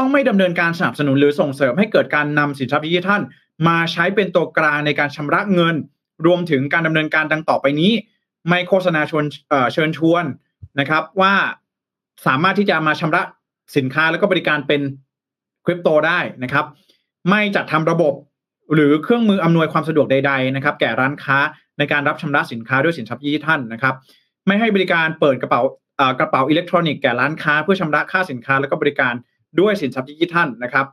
[0.00, 3.20] ต้องไม่ดำเนินการสนับสนุนหรือส่งเสริมให้เกิดการนำสินทรัพย์ดิจิทัล
[3.68, 5.74] มาใช้เป็นตัวกลางในการชำระเงิน
[6.26, 7.92] รวมถึงการดำเนินการดังต่อไปนี้
[8.48, 9.24] ไม่โฆษณาชวน
[9.72, 10.24] เชิญชวน
[10.80, 11.34] นะครับ ว่า
[12.26, 13.22] สามารถที่จะมาชำระ
[13.76, 14.80] สินค้าแล้วก็บริการเป็น
[15.64, 16.64] คริปโตได้นะครับ
[17.30, 18.14] ไม่จัดทำระบบ
[18.74, 21.38] หรือเครื่องมืออำนวยความสะดวกใดๆนะครับ แก่ร้านค้า
[21.78, 23.94] ในการรับชำระสินค้าด้วยสินทรัพย์ดิจิทัลนะครับ
[24.46, 25.60] ไม่ให้บริการเปิดกระเป๋า
[26.18, 29.14] กระเป๋าอิเล็กทรอนิกส์แก่ร้านค้าเพื่อชำระค่าสินค้า และก็บริการ
[29.60, 30.86] ด้วยสินทรัพย์ดิจิทัลนะครับ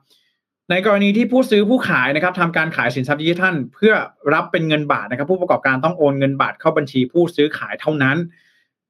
[0.72, 3.94] ในกรณีที่ผู้ซื้อผู้ขายนะครับทำการขายสินทรัพย์ดิจิทัล เพื่อ
[4.34, 8.18] รับเป็นเงินบาทนะครับ ผู้ประกอบการต้องโอนเงินบาทเข้าบัญชีผู้ซื้อขายเท่านั้น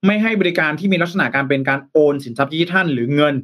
[0.06, 3.36] ไม่ให้บริการที่มีลักษณะการเป็นการโอนสินทรัพย์ดิจิทัล หรือเงิน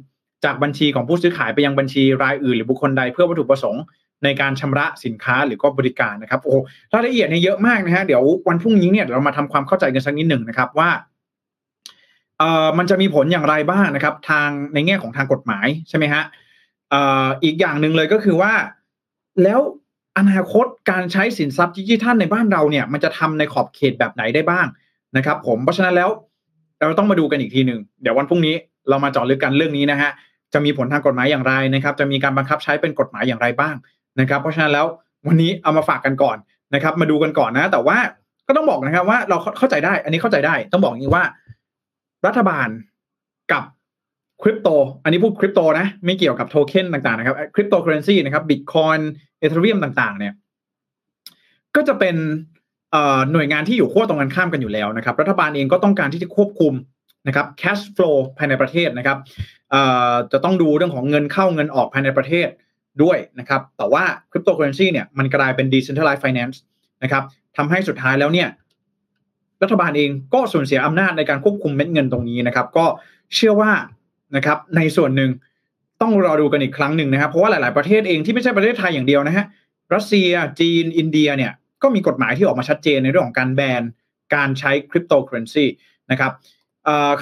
[0.44, 3.82] จากบัญชีของผู้ซื้อขายไปยังบัญชีรายอื่น หรือบุคคลใดเพื่อวัตถุประสงค์
[4.24, 6.56] ในการชำระสินค้าหรือก็บริการนะครับโอ้
[6.92, 10.90] รายละเอียดเนี่ยเยอะมากนะฮะเดี๋ยววันพรุ่งนี้เนี่ยเรามาทำความเข้าใจกันสักนิดหนึ่งนะครับว่า
[12.38, 16.22] เอ่อมันจะมีผลอย่างไรบ้างนะครับ ทางในแง่ของทางกฎหมายใช่ไหมฮะ
[16.90, 18.52] เอ่ออีกอย่างหนึ่งเลยก็คือว่า
[19.42, 19.60] แล้ว
[20.18, 24.66] อนาคตการใช้สินทรัพย์ดิจิทัลในบ้านเราเนี่ย มันจะทำในขอบเขตแบบไหนได้บ้าง
[25.16, 26.10] นะครับ ผมเพราะฉะนั้นแล้ว
[26.78, 28.54] เราต้องมาดูกันอีกทีหนึ่งเดี๋ยววันพรุ่งนี้
[28.88, 30.10] เรามาเจาะลึกกันเรื่องนี้นะฮะ
[30.52, 33.74] จะมีผลทางกฎหมายอย่างไรนะครับ จะมีการบังคับใช้เป็นกฎหมายอย่างไรบ้าง
[34.20, 34.86] นะครับ เพราะฉะนั้นแล้ว
[35.26, 36.36] วันนี้เอามาฝากกันก่อน
[36.74, 37.98] นะครับ มาดูกันก่อนนะ แต่ว่า
[38.48, 41.24] ก็ต้องบอกนะครับว่าเราเข้าใจได้ อันนี้เข้าใจได้ ต้องบอกอย่างนี้ว่า
[42.26, 42.68] รัฐบาล
[43.52, 43.64] กับ
[44.42, 44.68] คริปโต
[45.04, 49.10] อันนี้พูดคริปโตนะ ไม่เกี่ยวกับโทเค็นต่างๆนะครับคริปโตเคอเรนซีนะครับบิตคอยน์
[49.40, 50.34] เอเธอเรียมต่างๆ เนี่ย
[51.76, 52.16] ก็จะเป็น
[53.32, 56.72] หน่วยงานที่อยู่ขั้วตรงกันข้ามกันอยู่แล้วนะครับ รัฐบาลเองก็ต้องการที่จะควบคุม
[57.26, 59.18] นะครับแคชฟลูภายในประเทศนะครับ
[60.32, 62.48] จะต้องดูเรื่องของเงินเข้าเงินออกภายในประเทศ
[63.02, 66.56] ด้วยนะครับ แต่ว่าคริปโตเคอเรนซีเนี่ยมันกลายเป็น decentralized finance
[67.02, 67.22] นะครับ
[67.56, 68.48] ทำให้สุดท้ายแล้วเนี่ย
[69.64, 72.86] รัฐบาลเองก็สูญเสียอำนาจในการควบคุมเม็ดเงินตรงนี้นะครับ ก็
[73.34, 73.72] เชื่อว่า
[74.36, 75.30] นะครับในส่วนหนึ่ง
[76.02, 79.44] ต้องรอดูกันอีกครั้งหนึ่งนะครับ เพราะว่าหลาย ๆประเทศเองที่ไม่ใช่ประเทศไทยอย่างเดียวนะฮะ
[79.94, 81.52] รัสเซียจีนอินเดียเนี่ย
[81.82, 83.82] ก็มีกฎหมายที่ออกมาชัดเจนในเรื่องของการแบน
[84.34, 85.66] การใช้คริปโตเคอเรนซี
[86.10, 86.32] นะครับ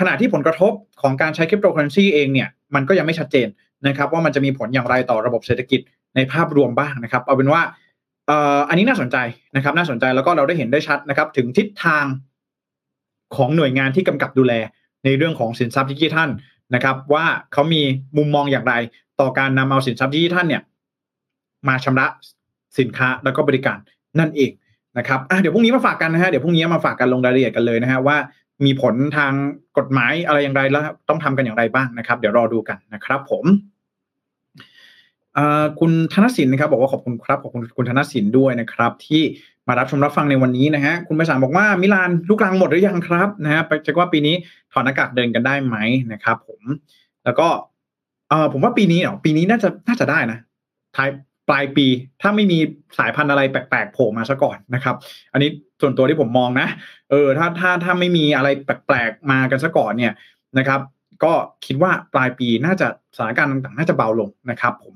[0.01, 0.73] ขณะที่ผลกระทบ
[1.03, 3.49] ของการใช้คริปโตเคอเรนซีเองเนี่ยมันก็ยังไม่ชัดเจน
[3.89, 5.81] นะครับ ว่ามันจะมีผลอย่างไรต่อระบบเศรษฐกิจ
[6.17, 7.63] ในภาพรวมบ้างนะครับ เอาเป็นว่า
[8.69, 9.17] อันนี้น่าสนใจ
[9.57, 12.05] นะครับ น่าสนใจแล้วก็เราได้เห็นได้ชัดนะครับ ถึงทิศทาง
[13.37, 14.53] ของหน่วยงานที่กำกับดูแล
[15.05, 16.29] ในเรื่องของสินทรัพย์ดิจิทัล
[16.75, 17.83] นะครับ ว่าเขามี
[18.17, 18.75] มุมมองอย่างไร
[19.21, 20.63] ต่อการนำเอาสินทรัพย์ดิจิทัลเนี่ย
[21.69, 22.07] มาชำระ
[22.79, 23.79] สินค้าแล้วก็บริการ
[24.19, 24.51] นั่นเอง
[24.99, 28.17] นะครับเดี๋ยวพรุ่งนี้มาฝากกันนะฮะเดี๋ยวพรุ่งนี้มาฝากกันลงรายละเอียดกันเลยนะฮะว่า
[28.65, 29.33] มีผลทาง
[29.79, 33.45] กฎหมายอะไรอย่างไรแล้วต้องทำกันอย่างไรบ้างนะครับ เดี๋ยวรอดูกันนะครับ ผม
[35.81, 39.23] คุณธนสินนะครับ บอกว่าขอบคุณครับขอบคุณคุณธนสินด้วยนะครับ ที่
[39.69, 44.35] มารับชมรับฟังในวันนี้นะฮะคุณไปสารบอกว่ามิลานลูกลังหมดหรือยังครับนะฮะจะว่าปีนี้
[44.73, 45.77] ถอดหน้ากากเดินกันได้ไหม
[46.13, 46.63] นะครับ ผม
[47.25, 47.49] แล้วก็
[48.31, 50.39] เออผมว่าปีนี้เนาะปีนี้น่าจะน่าจะได้นะ
[50.97, 51.09] ท้าย
[51.49, 51.87] ปลายปี
[52.23, 52.59] ถ้าไม่มี
[52.99, 54.97] สายพันธุ์อะไรแปลกๆโผล่มาซะก่อนนะครับ
[55.33, 55.51] อันนี้
[55.81, 56.69] ส่วนตัวที่ผมมองนะ
[57.11, 60.13] เออ ถ้าถ้าถ้าไม่มีอะไรแปลกๆมากันซะก่อนเนี่ย
[60.59, 60.81] นะครับ
[61.25, 61.33] ก็
[61.67, 62.87] คิดว่าปลายปีน่าจะ
[63.17, 64.95] สถานการณ์ต่างๆ น่าจะเบาลงนะครับ ผม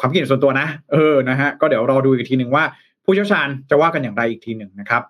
[0.00, 2.64] ความคิดเห็นส่วนตัวนะ เออนะฮะก็เดี๋ยวรอดูอีกทีหนึ่งว่า
[3.10, 5.02] ผู้เชี่ยวชาญจะว่ากันอย่างไรอีกทีหนึ่งนะครับ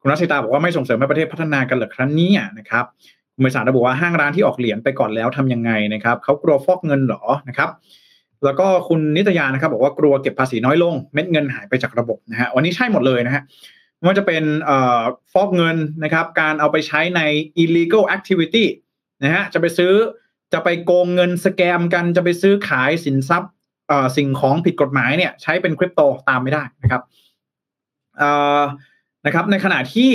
[0.00, 2.84] คุณรัชตาบอกว่าไม่ส่งเสริมให้ประเทศพัฒนากันหรอครั้งนี้นะครับ
[3.34, 7.70] คุณเมษาระบุว่าห้างร้านที่ออกเหรียญไปก่อนแล้วทํำยังไงนะครับเขากลัวฟอกเงินหรอนะครับ
[8.44, 13.42] แล้วก็คุณนิตยานะครับบอกว่ากลัวเก็บภาษีน้อยลงเม็ดเงินหายไปจากระบบนะฮะวันนี้ใช่หมดเลยนะฮะ
[13.96, 14.44] ไม่ว่าจะเป็น
[15.32, 17.20] ฟอกเงินนะครับ การเอาไปใช้ใน
[17.62, 18.64] illegal activity
[19.22, 19.92] นะฮะจะไปซื้อ
[20.52, 23.52] จะไปโกงเงินสแกมกันจะไปซื้อขายสินทรัพย์
[24.16, 27.02] สิ่งของผิดกฎหมายเนี่ย ใช้เป็นคริปโตตามไม่ได้นะครับ
[29.26, 30.10] นะครับ ในขณะที่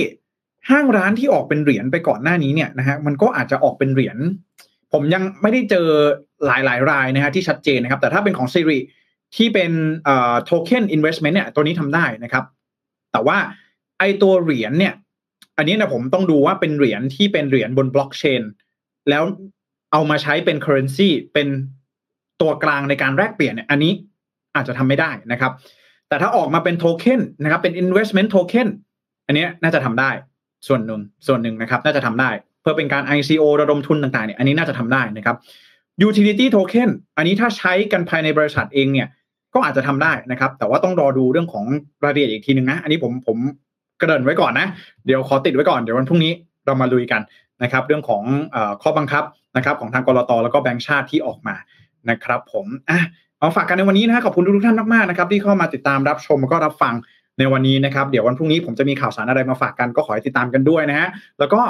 [0.70, 4.18] ห้างร้านที่ออกเป็นเหรียญไปก่อนหน้านี้เนี่ยนะฮะมันก็อาจจะออกเป็นเหรียญ
[4.93, 5.88] ผมยังไม่ได้เจอ
[6.45, 8.80] หลายหลายรายนะฮะที่ชัดเจนนะครับ แต่ถ้าเป็นของซีรี
[9.36, 9.72] ที่เป็น
[10.45, 12.45] โทเค็นอินเวสท์เมนต์เนี่ยตัวนี้ทำได้นะครับ
[13.12, 13.38] แต่ว่า
[13.99, 14.93] ไอตัวเหรียญเนี่ย
[15.58, 18.41] อันนี้นะผมต้องดูว่าเป็นเหรียญที่เป็นเหรียญบนบล็อกเชน
[19.10, 19.24] แล้ว
[19.91, 21.47] เอามาใช้เป็น currency เป็น
[22.41, 23.91] ตัวกลางในการแลกเปลี่ยนเนี่ยอันนี้
[24.56, 25.51] อาจจะทำไม่ได้นะครับ
[26.16, 28.68] แต่ถ้าออกมาเป็นโทเค็นนะครับเป็น investment token
[29.28, 30.09] อันนี้น่าจะทำได้
[30.68, 32.30] ส่วนหนึ่งส่วนหนึ่งนะครับ น่าจะทำได้
[32.61, 35.36] เพื่อเป็นการ ICO ระดมทุนต่างๆเนี่ยอันนี้น่าจะทำได้นะครับ
[36.07, 39.07] utility token อันนี้ถ้าใช้กันภายในบริษัทเองเนี่ย
[39.53, 41.66] ก็อาจจะทำได้นะครับ แต่ว่าต้องรอดูเรื่องของ
[42.03, 43.38] รายละเอียดอีกทีหนึ่งนะ อันนี้ผมผม
[44.01, 44.68] กระเดินไว้ก่อนนะ
[45.05, 46.32] เดี๋ยวขอติดไว้ก่อน เดี๋ยววันพรุ่งนี้
[46.66, 47.22] เรามาลุยกัน
[47.63, 48.24] นะครับ เรื่องของ
[48.55, 49.24] อข้อบังคับ
[49.57, 51.55] นะครับ ของทางกรตแล้วก็แบงก์ชาติที่ออกมา
[52.09, 52.99] นะครับ ผมอะ
[53.40, 56.94] เอาฝากกันในวันนี้นะขอบคุณทุกท่านมากๆนะครับที่เข้ามาติดตามรับชมแล้วก็รับฟัง
[57.40, 61.10] ในวันนี้นะครับเดี๋ยววันพรุ่งนี้ผมจะมีข่าวสารอะไรมาฝากกันก็ขอให้ติดตามกันด้วยนะฮะ
[61.40, 61.62] แล้วก็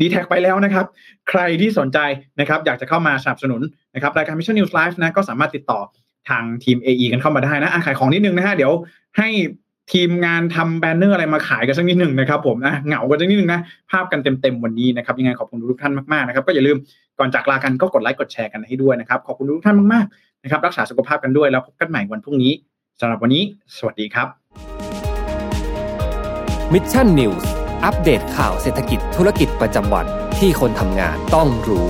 [0.00, 0.84] ดีแท็ไปแล้วนะครับ
[1.30, 1.98] ใครที่สนใจ
[2.40, 3.62] นะครับ อยากจะเข้ามาสนับสนุน
[3.94, 5.80] นะครับรายการ Mission News Live นะก็สามารถติดต่อ
[6.28, 8.72] ทางทีม AE กันเข้ามาได้นะขายของนิดนึงนะฮะเดี๋ยว
[9.18, 9.28] ให้
[9.92, 16.76] ทีมงานทำแบนเนอร์อะไรมาขายกันสักนิดหนึ่งนะครับผมนะเหงากันสักนิดหนึ่งนะภาพกันเต็มๆวันนี้นะครับยังไงขอบคุณทุกท่านมากๆนะครับก็อย่าลืม
[17.18, 22.52] ก่อนจากลากันก็กดไลค์กดแชร์กันให้ด้วยนะครับขอบคุณทุกท่านมากๆ นะครับรักษาสุขภาพกันด้วยแล้วพบกันใหม่วันพรุ่งนี้
[23.00, 23.42] สำหรับวันนี้
[23.76, 24.28] สวัสดีครับ
[26.72, 27.50] มิชชั่นนิวส์
[27.84, 30.06] อัปเดตข่าวเศรษฐกิจธุรกิจประจำวัน
[30.38, 31.88] ที่คนทำงานต้องรู้